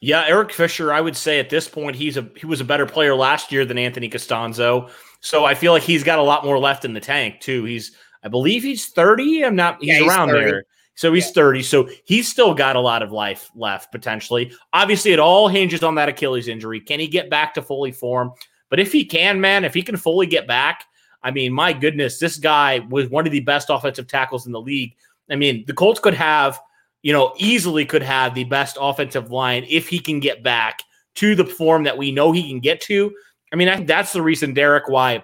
Yeah, 0.00 0.24
Eric 0.26 0.52
Fisher, 0.52 0.92
I 0.92 1.00
would 1.00 1.16
say 1.16 1.40
at 1.40 1.48
this 1.48 1.68
point 1.68 1.96
he's 1.96 2.16
a 2.16 2.28
he 2.36 2.44
was 2.44 2.60
a 2.60 2.64
better 2.64 2.84
player 2.84 3.14
last 3.14 3.50
year 3.50 3.64
than 3.64 3.78
Anthony 3.78 4.10
Castonzo. 4.10 4.90
So 5.20 5.44
I 5.44 5.54
feel 5.54 5.72
like 5.72 5.82
he's 5.82 6.04
got 6.04 6.18
a 6.18 6.22
lot 6.22 6.44
more 6.44 6.58
left 6.58 6.84
in 6.84 6.92
the 6.92 7.00
tank 7.00 7.40
too. 7.40 7.64
He's 7.64 7.96
I 8.22 8.28
believe 8.28 8.62
he's 8.62 8.88
30. 8.88 9.44
I'm 9.44 9.56
not 9.56 9.78
he's, 9.80 9.88
yeah, 9.88 9.98
he's 10.00 10.08
around 10.08 10.28
30. 10.28 10.44
there. 10.44 10.64
So 10.96 11.12
he's 11.14 11.28
yeah. 11.28 11.32
30. 11.32 11.62
So 11.62 11.88
he's 12.04 12.28
still 12.28 12.52
got 12.52 12.76
a 12.76 12.80
lot 12.80 13.02
of 13.02 13.10
life 13.10 13.50
left 13.54 13.90
potentially. 13.90 14.52
Obviously, 14.74 15.12
it 15.12 15.18
all 15.18 15.48
hinges 15.48 15.82
on 15.82 15.94
that 15.94 16.10
Achilles 16.10 16.48
injury. 16.48 16.80
Can 16.80 17.00
he 17.00 17.06
get 17.06 17.30
back 17.30 17.54
to 17.54 17.62
fully 17.62 17.92
form? 17.92 18.32
But 18.68 18.80
if 18.80 18.92
he 18.92 19.04
can, 19.04 19.40
man, 19.40 19.64
if 19.64 19.72
he 19.72 19.82
can 19.82 19.96
fully 19.96 20.26
get 20.26 20.46
back, 20.46 20.84
I 21.22 21.30
mean, 21.30 21.52
my 21.52 21.72
goodness, 21.72 22.18
this 22.18 22.36
guy 22.36 22.80
was 22.90 23.08
one 23.08 23.26
of 23.26 23.32
the 23.32 23.40
best 23.40 23.70
offensive 23.70 24.08
tackles 24.08 24.46
in 24.46 24.52
the 24.52 24.60
league. 24.60 24.94
I 25.30 25.36
mean, 25.36 25.64
the 25.66 25.72
Colts 25.72 26.00
could 26.00 26.14
have, 26.14 26.60
you 27.02 27.12
know, 27.12 27.34
easily 27.36 27.84
could 27.84 28.02
have 28.02 28.34
the 28.34 28.44
best 28.44 28.76
offensive 28.80 29.30
line 29.30 29.64
if 29.68 29.88
he 29.88 29.98
can 29.98 30.20
get 30.20 30.42
back 30.42 30.80
to 31.16 31.34
the 31.34 31.44
form 31.44 31.84
that 31.84 31.98
we 31.98 32.10
know 32.10 32.32
he 32.32 32.48
can 32.48 32.60
get 32.60 32.80
to. 32.82 33.12
I 33.52 33.56
mean, 33.56 33.68
I 33.68 33.76
think 33.76 33.88
that's 33.88 34.12
the 34.12 34.22
reason, 34.22 34.54
Derek, 34.54 34.88
why 34.88 35.22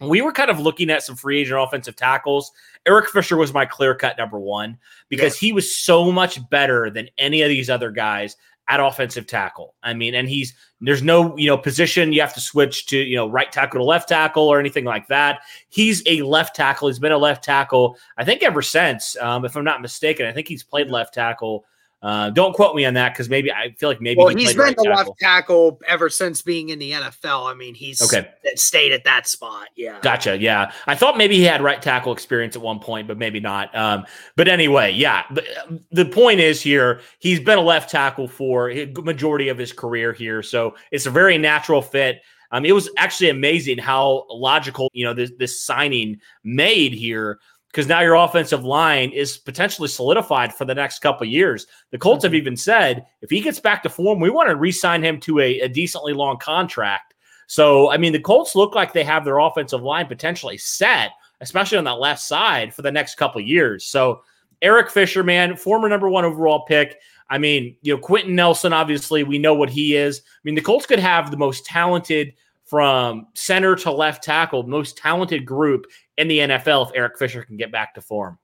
we 0.00 0.20
were 0.20 0.32
kind 0.32 0.50
of 0.50 0.60
looking 0.60 0.90
at 0.90 1.02
some 1.02 1.16
free 1.16 1.40
agent 1.40 1.60
offensive 1.60 1.96
tackles. 1.96 2.52
Eric 2.86 3.08
Fisher 3.08 3.36
was 3.36 3.54
my 3.54 3.64
clear 3.64 3.94
cut 3.94 4.18
number 4.18 4.38
one 4.38 4.78
because 5.08 5.34
yes. 5.34 5.38
he 5.38 5.52
was 5.52 5.74
so 5.76 6.12
much 6.12 6.38
better 6.50 6.90
than 6.90 7.08
any 7.16 7.42
of 7.42 7.48
these 7.48 7.70
other 7.70 7.90
guys 7.90 8.36
at 8.68 8.80
offensive 8.80 9.26
tackle. 9.26 9.74
I 9.82 9.94
mean, 9.94 10.14
and 10.14 10.28
he's 10.28 10.54
there's 10.80 11.02
no 11.02 11.36
you 11.36 11.48
know 11.48 11.58
position 11.58 12.12
you 12.12 12.20
have 12.20 12.34
to 12.34 12.40
switch 12.40 12.86
to 12.86 12.98
you 12.98 13.16
know 13.16 13.28
right 13.28 13.50
tackle 13.50 13.80
to 13.80 13.84
left 13.84 14.08
tackle 14.08 14.48
or 14.48 14.58
anything 14.58 14.84
like 14.84 15.08
that. 15.08 15.40
He's 15.68 16.02
a 16.06 16.22
left 16.22 16.56
tackle. 16.56 16.88
He's 16.88 16.98
been 16.98 17.12
a 17.12 17.18
left 17.18 17.44
tackle 17.44 17.96
I 18.16 18.24
think 18.24 18.42
ever 18.42 18.62
since, 18.62 19.16
um, 19.18 19.44
if 19.44 19.56
I'm 19.56 19.64
not 19.64 19.82
mistaken. 19.82 20.26
I 20.26 20.32
think 20.32 20.48
he's 20.48 20.62
played 20.62 20.90
left 20.90 21.14
tackle 21.14 21.64
uh, 22.04 22.28
don't 22.28 22.52
quote 22.52 22.76
me 22.76 22.84
on 22.84 22.92
that 22.92 23.14
because 23.14 23.30
maybe 23.30 23.50
I 23.50 23.70
feel 23.78 23.88
like 23.88 23.98
maybe 23.98 24.18
well, 24.18 24.28
he 24.28 24.44
has 24.44 24.52
been 24.52 24.60
right 24.60 24.76
the 24.76 24.82
left 24.82 25.18
tackle 25.18 25.80
ever 25.88 26.10
since 26.10 26.42
being 26.42 26.68
in 26.68 26.78
the 26.78 26.90
NFL. 26.92 27.50
I 27.50 27.54
mean, 27.54 27.74
he's 27.74 28.02
okay. 28.02 28.30
stayed 28.56 28.92
at 28.92 29.04
that 29.04 29.26
spot. 29.26 29.68
Yeah, 29.74 30.00
gotcha. 30.02 30.36
Yeah, 30.36 30.70
I 30.86 30.96
thought 30.96 31.16
maybe 31.16 31.36
he 31.36 31.44
had 31.44 31.62
right 31.62 31.80
tackle 31.80 32.12
experience 32.12 32.56
at 32.56 32.62
one 32.62 32.78
point, 32.78 33.08
but 33.08 33.16
maybe 33.16 33.40
not. 33.40 33.74
Um, 33.74 34.04
but 34.36 34.48
anyway, 34.48 34.92
yeah. 34.92 35.22
But 35.30 35.46
the 35.92 36.04
point 36.04 36.40
is 36.40 36.60
here, 36.60 37.00
he's 37.20 37.40
been 37.40 37.56
a 37.56 37.62
left 37.62 37.88
tackle 37.88 38.28
for 38.28 38.70
a 38.70 38.84
majority 39.02 39.48
of 39.48 39.56
his 39.56 39.72
career 39.72 40.12
here, 40.12 40.42
so 40.42 40.76
it's 40.90 41.06
a 41.06 41.10
very 41.10 41.38
natural 41.38 41.80
fit. 41.80 42.20
Um, 42.50 42.66
it 42.66 42.72
was 42.72 42.90
actually 42.98 43.30
amazing 43.30 43.78
how 43.78 44.26
logical 44.28 44.90
you 44.92 45.06
know 45.06 45.14
this, 45.14 45.32
this 45.38 45.62
signing 45.62 46.20
made 46.44 46.92
here 46.92 47.40
because 47.74 47.88
now 47.88 48.00
your 48.00 48.14
offensive 48.14 48.64
line 48.64 49.10
is 49.10 49.36
potentially 49.36 49.88
solidified 49.88 50.54
for 50.54 50.64
the 50.64 50.76
next 50.76 51.00
couple 51.00 51.26
years. 51.26 51.66
The 51.90 51.98
Colts 51.98 52.24
mm-hmm. 52.24 52.32
have 52.32 52.40
even 52.40 52.56
said 52.56 53.04
if 53.20 53.30
he 53.30 53.40
gets 53.40 53.58
back 53.58 53.82
to 53.82 53.88
form, 53.88 54.20
we 54.20 54.30
want 54.30 54.48
to 54.48 54.54
re-sign 54.54 55.04
him 55.04 55.18
to 55.20 55.40
a, 55.40 55.58
a, 55.58 55.68
decently 55.68 56.12
long 56.12 56.38
contract. 56.38 57.14
So, 57.48 57.90
I 57.90 57.96
mean, 57.96 58.12
the 58.12 58.20
Colts 58.20 58.54
look 58.54 58.76
like 58.76 58.92
they 58.92 59.02
have 59.02 59.24
their 59.24 59.40
offensive 59.40 59.82
line 59.82 60.06
potentially 60.06 60.56
set, 60.56 61.10
especially 61.40 61.76
on 61.76 61.84
that 61.84 61.98
left 61.98 62.22
side 62.22 62.72
for 62.72 62.82
the 62.82 62.92
next 62.92 63.16
couple 63.16 63.40
years. 63.40 63.84
So, 63.84 64.22
Eric 64.62 64.88
Fisher, 64.88 65.24
man, 65.24 65.56
former 65.56 65.88
number 65.88 66.08
one 66.08 66.24
overall 66.24 66.64
pick. 66.66 66.96
I 67.28 67.38
mean, 67.38 67.76
you 67.82 67.92
know, 67.92 68.00
Quenton 68.00 68.36
Nelson, 68.36 68.72
obviously, 68.72 69.24
we 69.24 69.38
know 69.38 69.52
what 69.54 69.68
he 69.68 69.96
is. 69.96 70.20
I 70.24 70.40
mean, 70.44 70.54
the 70.54 70.60
Colts 70.60 70.86
could 70.86 71.00
have 71.00 71.32
the 71.32 71.36
most 71.36 71.66
talented 71.66 72.34
from 72.74 73.28
center 73.34 73.76
to 73.76 73.92
left 73.92 74.24
tackle, 74.24 74.64
most 74.64 74.96
talented 74.96 75.46
group 75.46 75.86
in 76.18 76.26
the 76.26 76.38
NFL 76.38 76.88
if 76.88 76.96
Eric 76.96 77.16
Fisher 77.16 77.44
can 77.44 77.56
get 77.56 77.70
back 77.70 77.94
to 77.94 78.00
form. 78.00 78.36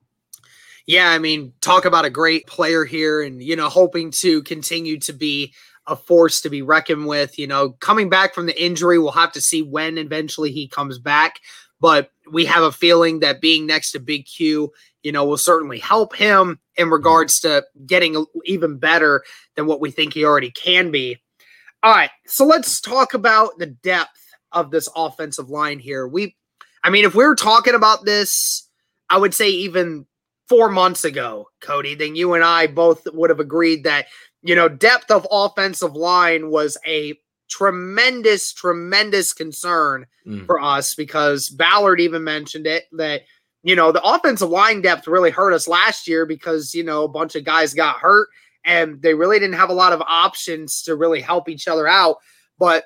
Yeah, 0.86 1.10
I 1.10 1.18
mean, 1.18 1.52
talk 1.60 1.84
about 1.84 2.04
a 2.04 2.10
great 2.10 2.46
player 2.46 2.84
here 2.84 3.22
and, 3.22 3.42
you 3.42 3.56
know, 3.56 3.68
hoping 3.68 4.12
to 4.12 4.40
continue 4.44 5.00
to 5.00 5.12
be 5.12 5.52
a 5.88 5.96
force 5.96 6.40
to 6.42 6.48
be 6.48 6.62
reckoned 6.62 7.08
with. 7.08 7.40
You 7.40 7.48
know, 7.48 7.70
coming 7.80 8.08
back 8.08 8.32
from 8.32 8.46
the 8.46 8.62
injury, 8.62 9.00
we'll 9.00 9.10
have 9.10 9.32
to 9.32 9.40
see 9.40 9.62
when 9.62 9.98
eventually 9.98 10.52
he 10.52 10.68
comes 10.68 11.00
back. 11.00 11.40
But 11.80 12.12
we 12.30 12.44
have 12.44 12.62
a 12.62 12.70
feeling 12.70 13.18
that 13.20 13.40
being 13.40 13.66
next 13.66 13.90
to 13.92 13.98
Big 13.98 14.26
Q, 14.26 14.70
you 15.02 15.10
know, 15.10 15.24
will 15.24 15.38
certainly 15.38 15.80
help 15.80 16.14
him 16.14 16.60
in 16.76 16.84
mm-hmm. 16.84 16.92
regards 16.92 17.40
to 17.40 17.64
getting 17.84 18.24
even 18.44 18.78
better 18.78 19.24
than 19.56 19.66
what 19.66 19.80
we 19.80 19.90
think 19.90 20.14
he 20.14 20.24
already 20.24 20.52
can 20.52 20.92
be. 20.92 21.18
All 21.82 21.92
right, 21.92 22.10
so 22.26 22.44
let's 22.44 22.80
talk 22.80 23.14
about 23.14 23.58
the 23.58 23.66
depth 23.66 24.19
of 24.52 24.70
this 24.70 24.88
offensive 24.96 25.50
line 25.50 25.78
here. 25.78 26.06
We 26.06 26.36
I 26.82 26.90
mean, 26.90 27.04
if 27.04 27.14
we 27.14 27.24
are 27.24 27.34
talking 27.34 27.74
about 27.74 28.04
this, 28.04 28.68
I 29.08 29.18
would 29.18 29.34
say 29.34 29.48
even 29.48 30.06
four 30.48 30.68
months 30.68 31.04
ago, 31.04 31.48
Cody, 31.60 31.94
then 31.94 32.16
you 32.16 32.34
and 32.34 32.42
I 32.42 32.66
both 32.66 33.06
would 33.12 33.30
have 33.30 33.40
agreed 33.40 33.84
that, 33.84 34.06
you 34.42 34.54
know, 34.54 34.68
depth 34.68 35.10
of 35.10 35.26
offensive 35.30 35.94
line 35.94 36.50
was 36.50 36.76
a 36.86 37.14
tremendous, 37.48 38.52
tremendous 38.52 39.32
concern 39.32 40.06
mm. 40.26 40.46
for 40.46 40.60
us 40.60 40.94
because 40.94 41.50
Ballard 41.50 42.00
even 42.00 42.24
mentioned 42.24 42.66
it 42.66 42.84
that, 42.92 43.22
you 43.62 43.76
know, 43.76 43.92
the 43.92 44.02
offensive 44.02 44.48
line 44.48 44.80
depth 44.80 45.06
really 45.06 45.30
hurt 45.30 45.52
us 45.52 45.68
last 45.68 46.08
year 46.08 46.24
because, 46.24 46.74
you 46.74 46.82
know, 46.82 47.04
a 47.04 47.08
bunch 47.08 47.34
of 47.34 47.44
guys 47.44 47.74
got 47.74 47.98
hurt 47.98 48.28
and 48.64 49.02
they 49.02 49.14
really 49.14 49.38
didn't 49.38 49.56
have 49.56 49.70
a 49.70 49.74
lot 49.74 49.92
of 49.92 50.02
options 50.02 50.82
to 50.82 50.96
really 50.96 51.20
help 51.20 51.48
each 51.48 51.68
other 51.68 51.86
out. 51.86 52.16
But 52.58 52.84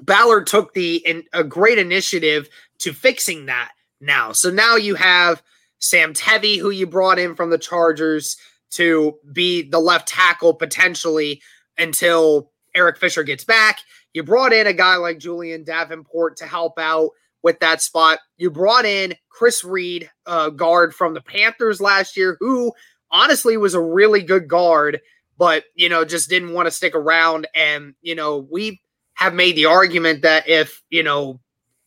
Ballard 0.00 0.46
took 0.46 0.74
the 0.74 0.96
in, 0.96 1.24
a 1.32 1.44
great 1.44 1.78
initiative 1.78 2.48
to 2.78 2.92
fixing 2.92 3.46
that 3.46 3.72
now. 4.00 4.32
So 4.32 4.50
now 4.50 4.76
you 4.76 4.94
have 4.94 5.42
Sam 5.78 6.14
Tevi, 6.14 6.58
who 6.58 6.70
you 6.70 6.86
brought 6.86 7.18
in 7.18 7.34
from 7.34 7.50
the 7.50 7.58
Chargers 7.58 8.36
to 8.70 9.18
be 9.32 9.62
the 9.62 9.78
left 9.78 10.08
tackle 10.08 10.54
potentially 10.54 11.40
until 11.78 12.50
Eric 12.74 12.98
Fisher 12.98 13.22
gets 13.22 13.44
back. 13.44 13.80
You 14.12 14.22
brought 14.22 14.52
in 14.52 14.66
a 14.66 14.72
guy 14.72 14.96
like 14.96 15.18
Julian 15.18 15.64
Davenport 15.64 16.36
to 16.38 16.46
help 16.46 16.78
out 16.78 17.10
with 17.42 17.60
that 17.60 17.82
spot. 17.82 18.18
You 18.36 18.50
brought 18.50 18.84
in 18.84 19.14
Chris 19.28 19.62
Reed, 19.64 20.10
uh, 20.26 20.50
guard 20.50 20.94
from 20.94 21.14
the 21.14 21.20
Panthers 21.20 21.80
last 21.80 22.16
year, 22.16 22.36
who 22.40 22.72
honestly 23.10 23.56
was 23.56 23.74
a 23.74 23.80
really 23.80 24.22
good 24.22 24.48
guard, 24.48 25.00
but 25.36 25.64
you 25.74 25.88
know 25.88 26.04
just 26.04 26.28
didn't 26.28 26.52
want 26.52 26.66
to 26.66 26.72
stick 26.72 26.94
around. 26.94 27.46
And 27.54 27.94
you 28.02 28.14
know 28.14 28.46
we 28.50 28.80
have 29.14 29.34
made 29.34 29.56
the 29.56 29.66
argument 29.66 30.22
that 30.22 30.48
if 30.48 30.82
you 30.90 31.02
know 31.02 31.40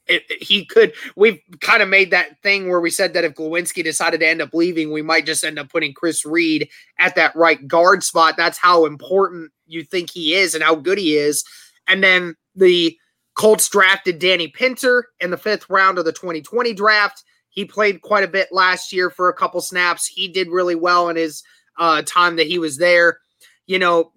it, 0.08 0.24
he 0.42 0.66
could. 0.66 0.94
We've 1.16 1.40
kind 1.62 1.82
of 1.82 1.90
made 1.90 2.12
that 2.12 2.42
thing 2.42 2.70
where 2.70 2.80
we 2.80 2.90
said 2.90 3.14
that 3.14 3.24
if 3.24 3.34
Glowinski 3.34 3.84
decided 3.84 4.22
to 4.22 4.28
end 4.28 4.42
up 4.42 4.54
leaving, 4.54 4.92
we 4.92 5.02
might 5.02 5.26
just 5.26 5.44
end 5.44 5.60
up 5.60 5.70
putting 5.70 5.94
Chris 5.94 6.26
Reed 6.26 6.70
at 7.00 7.16
that 7.16 7.36
right 7.36 7.68
guard 7.68 8.04
spot. 8.04 8.36
That's 8.38 8.58
how 8.58 8.86
important 8.86 9.52
you 9.66 9.84
think 9.84 10.10
he 10.10 10.34
is 10.34 10.56
and 10.56 10.64
how 10.64 10.76
good 10.76 10.98
he 10.98 11.16
is. 11.16 11.44
And 11.88 12.04
then 12.04 12.36
the 12.56 12.98
Colts 13.36 13.70
drafted 13.70 14.20
Danny 14.20 14.48
Pinter 14.48 15.10
in 15.20 15.30
the 15.30 15.38
fifth 15.38 15.70
round 15.70 16.00
of 16.00 16.06
the 16.06 16.12
2020 16.12 16.74
draft. 16.74 17.24
He 17.50 17.66
played 17.66 18.02
quite 18.02 18.24
a 18.24 18.28
bit 18.28 18.50
last 18.52 18.94
year 18.94 19.10
for 19.10 19.30
a 19.30 19.34
couple 19.34 19.62
snaps. 19.62 20.08
He 20.08 20.28
did 20.28 20.50
really 20.50 20.76
well 20.76 21.10
in 21.10 21.16
his 21.16 21.44
uh, 21.78 22.02
time 22.04 22.36
that 22.38 22.48
he 22.48 22.60
was 22.60 22.78
there. 22.78 23.20
You 23.68 23.80
know, 23.80 24.12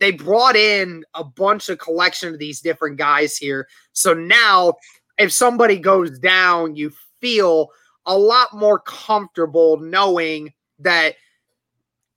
they 0.00 0.10
brought 0.12 0.56
in 0.56 1.04
a 1.14 1.24
bunch 1.24 1.68
of 1.68 1.78
collection 1.78 2.32
of 2.32 2.38
these 2.38 2.60
different 2.60 2.96
guys 2.96 3.36
here. 3.36 3.66
So 3.92 4.14
now 4.14 4.74
if 5.18 5.32
somebody 5.32 5.78
goes 5.78 6.18
down, 6.18 6.76
you 6.76 6.92
feel 7.20 7.68
a 8.04 8.16
lot 8.16 8.54
more 8.54 8.78
comfortable 8.78 9.78
knowing 9.78 10.52
that 10.78 11.16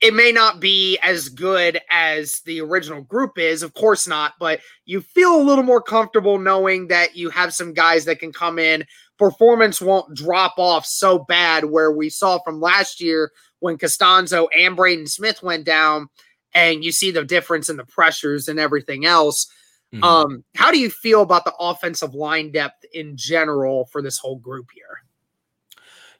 it 0.01 0.13
may 0.13 0.31
not 0.31 0.61
be 0.61 0.97
as 1.03 1.27
good 1.27 1.81
as 1.89 2.39
the 2.41 2.61
original 2.61 3.01
group 3.01 3.37
is, 3.37 3.63
of 3.63 3.73
course 3.73 4.07
not, 4.07 4.33
but 4.39 4.61
you 4.85 5.01
feel 5.01 5.35
a 5.35 5.43
little 5.43 5.63
more 5.63 5.81
comfortable 5.81 6.39
knowing 6.39 6.87
that 6.87 7.17
you 7.17 7.29
have 7.29 7.53
some 7.53 7.73
guys 7.73 8.05
that 8.05 8.19
can 8.19 8.31
come 8.31 8.59
in. 8.59 8.85
Performance 9.17 9.81
won't 9.81 10.15
drop 10.15 10.53
off 10.57 10.85
so 10.85 11.19
bad 11.19 11.65
where 11.65 11.91
we 11.91 12.09
saw 12.09 12.39
from 12.39 12.61
last 12.61 13.01
year 13.01 13.31
when 13.59 13.77
Castonzo 13.77 14.47
and 14.57 14.77
Braden 14.77 15.07
Smith 15.07 15.43
went 15.43 15.65
down, 15.65 16.07
and 16.53 16.83
you 16.83 16.91
see 16.91 17.11
the 17.11 17.23
difference 17.23 17.69
in 17.69 17.77
the 17.77 17.85
pressures 17.85 18.47
and 18.47 18.59
everything 18.59 19.05
else. 19.05 19.47
Mm-hmm. 19.93 20.03
Um, 20.03 20.43
how 20.55 20.71
do 20.71 20.79
you 20.79 20.89
feel 20.89 21.21
about 21.21 21.45
the 21.45 21.53
offensive 21.59 22.13
line 22.13 22.51
depth 22.51 22.85
in 22.93 23.17
general 23.17 23.85
for 23.85 24.01
this 24.01 24.17
whole 24.17 24.37
group 24.37 24.67
here? 24.73 25.03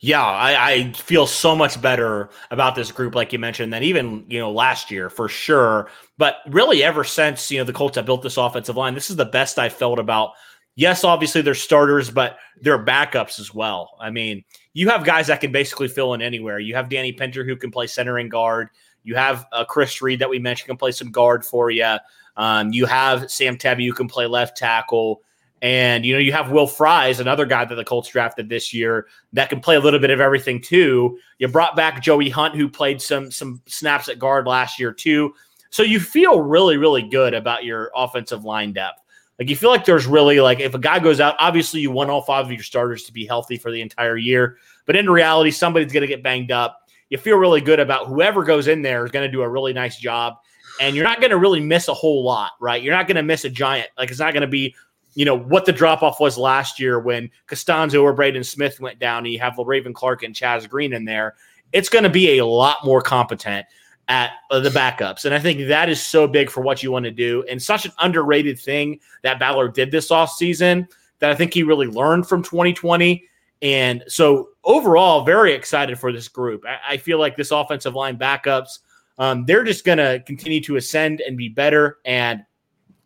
Yeah, 0.01 0.25
I, 0.25 0.71
I, 0.71 0.93
feel 0.93 1.27
so 1.27 1.57
much 1.57 1.81
better 1.81 2.29
about 2.51 2.73
this 2.73 2.89
group, 2.89 3.15
like 3.15 3.33
you 3.33 3.39
mentioned, 3.39 3.73
than 3.73 3.83
even 3.83 4.23
you 4.29 4.39
know 4.39 4.49
last 4.49 4.91
year 4.91 5.09
for 5.09 5.27
sure. 5.27 5.89
But 6.17 6.37
really, 6.47 6.83
ever 6.83 7.03
since 7.03 7.51
you 7.51 7.57
know 7.57 7.65
the 7.65 7.73
Colts 7.73 7.97
have 7.97 8.05
built 8.05 8.23
this 8.23 8.37
offensive 8.37 8.77
line, 8.77 8.93
this 8.93 9.09
is 9.09 9.17
the 9.17 9.25
best 9.25 9.59
I 9.59 9.67
felt 9.67 9.99
about. 9.99 10.31
Yes, 10.75 11.03
obviously 11.03 11.41
they're 11.41 11.53
starters, 11.53 12.09
but 12.09 12.37
they're 12.61 12.83
backups 12.83 13.41
as 13.41 13.53
well. 13.53 13.97
I 13.99 14.09
mean, 14.09 14.45
you 14.73 14.87
have 14.87 15.03
guys 15.03 15.27
that 15.27 15.41
can 15.41 15.51
basically 15.51 15.89
fill 15.89 16.13
in 16.13 16.21
anywhere. 16.21 16.59
You 16.59 16.75
have 16.75 16.87
Danny 16.87 17.11
Pinter 17.11 17.43
who 17.43 17.57
can 17.57 17.69
play 17.69 17.85
center 17.85 18.17
and 18.17 18.31
guard. 18.31 18.69
You 19.03 19.15
have 19.15 19.45
uh, 19.51 19.65
Chris 19.65 20.01
Reed 20.01 20.19
that 20.19 20.29
we 20.29 20.39
mentioned 20.39 20.67
can 20.67 20.77
play 20.77 20.91
some 20.91 21.11
guard 21.11 21.45
for 21.45 21.71
you. 21.71 21.97
Um, 22.37 22.71
you 22.71 22.85
have 22.85 23.29
Sam 23.29 23.57
Tevi 23.57 23.85
who 23.87 23.93
can 23.93 24.07
play 24.07 24.25
left 24.25 24.57
tackle. 24.57 25.21
And 25.61 26.05
you 26.05 26.13
know, 26.13 26.19
you 26.19 26.31
have 26.31 26.51
Will 26.51 26.67
Fries, 26.67 27.19
another 27.19 27.45
guy 27.45 27.65
that 27.65 27.75
the 27.75 27.83
Colts 27.83 28.09
drafted 28.09 28.47
this 28.47 28.73
year 28.73 29.07
that 29.33 29.49
can 29.49 29.59
play 29.59 29.75
a 29.75 29.79
little 29.79 29.99
bit 29.99 30.09
of 30.09 30.21
everything 30.21 30.61
too. 30.61 31.19
You 31.37 31.49
brought 31.49 31.75
back 31.75 32.01
Joey 32.01 32.29
Hunt, 32.29 32.55
who 32.55 32.69
played 32.69 33.01
some 33.01 33.29
some 33.29 33.61
snaps 33.67 34.07
at 34.07 34.19
guard 34.19 34.47
last 34.47 34.79
year 34.79 34.93
too. 34.93 35.33
So 35.69 35.83
you 35.83 35.99
feel 35.99 36.41
really, 36.41 36.77
really 36.77 37.03
good 37.03 37.33
about 37.33 37.65
your 37.65 37.91
offensive 37.93 38.45
line 38.45 38.71
depth. 38.71 39.01
Like 39.37 39.49
you 39.49 39.55
feel 39.55 39.69
like 39.69 39.85
there's 39.85 40.05
really 40.05 40.39
like 40.39 40.59
if 40.59 40.75
a 40.75 40.79
guy 40.79 40.99
goes 40.99 41.19
out, 41.19 41.35
obviously 41.39 41.79
you 41.79 41.91
want 41.91 42.09
all 42.09 42.21
five 42.21 42.45
of 42.45 42.51
your 42.51 42.63
starters 42.63 43.03
to 43.03 43.13
be 43.13 43.25
healthy 43.25 43.57
for 43.57 43.71
the 43.71 43.81
entire 43.81 44.17
year. 44.17 44.57
But 44.85 44.95
in 44.95 45.09
reality, 45.09 45.51
somebody's 45.51 45.93
going 45.93 46.01
to 46.01 46.07
get 46.07 46.23
banged 46.23 46.51
up. 46.51 46.88
You 47.09 47.17
feel 47.17 47.37
really 47.37 47.61
good 47.61 47.79
about 47.79 48.07
whoever 48.07 48.43
goes 48.43 48.67
in 48.67 48.81
there 48.81 49.03
is 49.05 49.11
going 49.11 49.25
to 49.25 49.31
do 49.31 49.41
a 49.41 49.49
really 49.49 49.73
nice 49.73 49.97
job 49.97 50.37
and 50.79 50.95
you're 50.95 51.05
not 51.05 51.19
going 51.19 51.31
to 51.31 51.37
really 51.37 51.59
miss 51.59 51.87
a 51.87 51.93
whole 51.93 52.23
lot, 52.23 52.51
right? 52.59 52.81
You're 52.81 52.95
not 52.95 53.07
going 53.07 53.17
to 53.17 53.23
miss 53.23 53.45
a 53.45 53.49
giant. 53.49 53.89
Like 53.97 54.09
it's 54.09 54.19
not 54.19 54.33
going 54.33 54.41
to 54.41 54.47
be, 54.47 54.75
you 55.13 55.25
know, 55.25 55.37
what 55.37 55.65
the 55.65 55.73
drop 55.73 56.01
off 56.01 56.19
was 56.19 56.37
last 56.37 56.79
year 56.79 56.99
when 56.99 57.29
Castonzo 57.47 58.01
or 58.01 58.13
Braden 58.13 58.43
Smith 58.43 58.79
went 58.79 58.99
down, 58.99 59.25
and 59.25 59.33
you 59.33 59.39
have 59.39 59.57
Raven 59.57 59.93
Clark 59.93 60.23
and 60.23 60.33
Chaz 60.33 60.67
Green 60.69 60.93
in 60.93 61.05
there. 61.05 61.35
It's 61.73 61.89
going 61.89 62.03
to 62.03 62.09
be 62.09 62.37
a 62.37 62.45
lot 62.45 62.85
more 62.85 63.01
competent 63.01 63.65
at 64.07 64.31
uh, 64.49 64.59
the 64.59 64.69
backups. 64.69 65.25
And 65.25 65.35
I 65.35 65.39
think 65.39 65.67
that 65.67 65.89
is 65.89 66.01
so 66.01 66.27
big 66.27 66.49
for 66.49 66.61
what 66.61 66.81
you 66.81 66.91
want 66.91 67.05
to 67.05 67.11
do 67.11 67.43
and 67.49 67.61
such 67.61 67.85
an 67.85 67.91
underrated 67.99 68.59
thing 68.59 68.99
that 69.21 69.39
Ballard 69.39 69.73
did 69.73 69.91
this 69.91 70.09
off 70.09 70.31
season 70.31 70.87
that 71.19 71.29
I 71.29 71.35
think 71.35 71.53
he 71.53 71.61
really 71.61 71.85
learned 71.85 72.27
from 72.27 72.41
2020. 72.41 73.23
And 73.61 74.03
so 74.07 74.49
overall, 74.63 75.25
very 75.25 75.53
excited 75.53 75.99
for 75.99 76.11
this 76.11 76.27
group. 76.27 76.63
I, 76.65 76.93
I 76.93 76.97
feel 76.97 77.19
like 77.19 77.35
this 77.35 77.51
offensive 77.51 77.95
line 77.95 78.17
backups, 78.17 78.79
um, 79.17 79.45
they're 79.45 79.63
just 79.63 79.83
going 79.83 79.97
to 79.97 80.23
continue 80.25 80.61
to 80.61 80.77
ascend 80.77 81.21
and 81.21 81.37
be 81.37 81.49
better. 81.49 81.97
And 82.05 82.43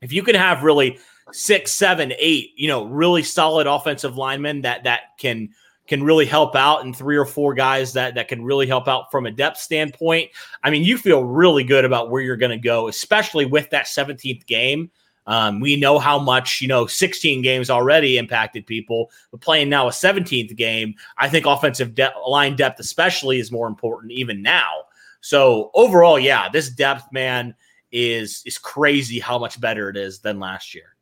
if 0.02 0.14
you 0.14 0.22
can 0.22 0.36
have 0.36 0.64
really 0.64 1.00
six, 1.32 1.72
seven, 1.72 2.14
eight, 2.20 2.52
you 2.56 2.68
know, 2.68 2.86
really 2.86 3.24
solid 3.24 3.68
offensive 3.68 4.18
linemen 4.18 4.62
that 4.62 4.84
that 4.84 5.18
can 5.18 5.50
can 5.88 6.04
really 6.04 6.26
help 6.26 6.56
out 6.56 6.86
and 6.86 6.96
three 6.96 7.18
or 7.18 7.26
four 7.26 7.54
guys 7.54 7.94
that 7.94 8.16
that 8.16 8.28
can 8.28 8.44
really 8.44 8.68
help 8.68 8.88
out 8.88 9.12
from 9.12 9.26
a 9.26 9.32
depth 9.32 9.58
standpoint. 9.58 10.30
I 10.64 10.70
mean, 10.70 10.84
you 10.84 10.98
feel 10.98 11.24
really 11.24 11.64
good 11.64 11.84
about 11.84 12.10
where 12.10 12.22
you're 12.22 12.38
going 12.38 12.52
to 12.52 12.58
go, 12.58 12.88
especially 12.88 13.46
with 13.46 13.70
that 13.72 13.86
17th 13.86 14.46
game. 14.46 14.92
Um, 15.26 15.60
we 15.60 15.76
know 15.76 16.00
how 16.00 16.20
much, 16.20 16.62
you 16.62 16.68
know, 16.68 16.86
16 16.86 17.42
games 17.42 17.70
already 17.70 18.18
impacted 18.18 18.66
people, 18.66 19.10
but 19.32 19.42
playing 19.42 19.70
now 19.70 19.88
a 19.88 19.92
17th 19.92 20.56
game, 20.56 20.96
I 21.18 21.30
think 21.30 21.46
offensive 21.46 21.96
de- 21.96 22.14
line 22.28 22.56
depth, 22.56 22.80
especially, 22.80 23.40
is 23.40 23.52
more 23.52 23.68
important 23.68 24.12
even 24.12 24.42
now. 24.42 24.84
So 25.22 25.72
overall, 25.74 26.20
yeah, 26.20 26.50
this 26.50 26.70
depth, 26.70 27.06
man, 27.12 27.56
is 27.94 28.42
is 28.46 28.58
crazy 28.58 29.20
how 29.20 29.38
much 29.38 29.62
better 29.62 29.88
it 29.88 29.96
is 29.96 30.20
than 30.20 30.40
last 30.40 30.74
year. 30.74 30.96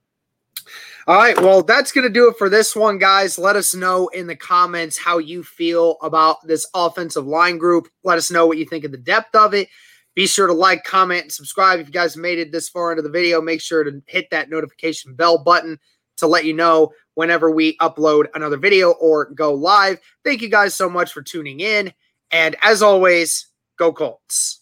All 1.08 1.16
right. 1.16 1.40
Well, 1.40 1.64
that's 1.64 1.92
going 1.92 2.06
to 2.06 2.14
do 2.14 2.30
it 2.30 2.38
for 2.38 2.48
this 2.48 2.76
one, 2.76 3.00
guys. 3.00 3.40
Let 3.40 3.56
us 3.56 3.74
know 3.74 4.10
in 4.10 4.28
the 4.28 4.36
comments 4.36 5.00
how 5.00 5.18
you 5.18 5.44
feel 5.44 5.98
about 6.04 6.46
this 6.46 6.68
offensive 6.76 7.26
line 7.26 7.58
group. 7.58 7.88
Let 8.04 8.20
us 8.20 8.30
know 8.30 8.46
what 8.46 8.60
you 8.60 8.66
think 8.66 8.84
of 8.84 8.92
the 8.92 8.98
depth 8.98 9.34
of 9.34 9.56
it. 9.56 9.70
Be 10.22 10.28
sure 10.28 10.46
to 10.46 10.54
like, 10.54 10.84
comment, 10.84 11.24
and 11.24 11.32
subscribe. 11.32 11.80
If 11.80 11.88
you 11.88 11.92
guys 11.92 12.16
made 12.16 12.38
it 12.38 12.52
this 12.52 12.70
far 12.70 12.92
into 12.92 13.02
the 13.02 13.10
video, 13.10 13.42
make 13.42 13.60
sure 13.60 13.84
to 13.84 14.04
hit 14.06 14.30
that 14.30 14.52
notification 14.52 15.16
bell 15.16 15.44
button 15.44 15.80
to 16.18 16.28
let 16.28 16.46
you 16.46 16.54
know 16.54 16.92
whenever 17.16 17.50
we 17.50 17.76
upload 17.78 18.28
another 18.36 18.58
video 18.58 18.92
or 18.92 19.32
go 19.32 19.52
live. 19.52 19.98
Thank 20.24 20.44
you 20.44 20.48
guys 20.48 20.76
so 20.76 20.88
much 20.88 21.12
for 21.12 21.24
tuning 21.24 21.60
in. 21.60 21.92
And 22.30 22.56
as 22.62 22.84
always, 22.84 23.48
go 23.80 23.92
Colts. 23.92 24.62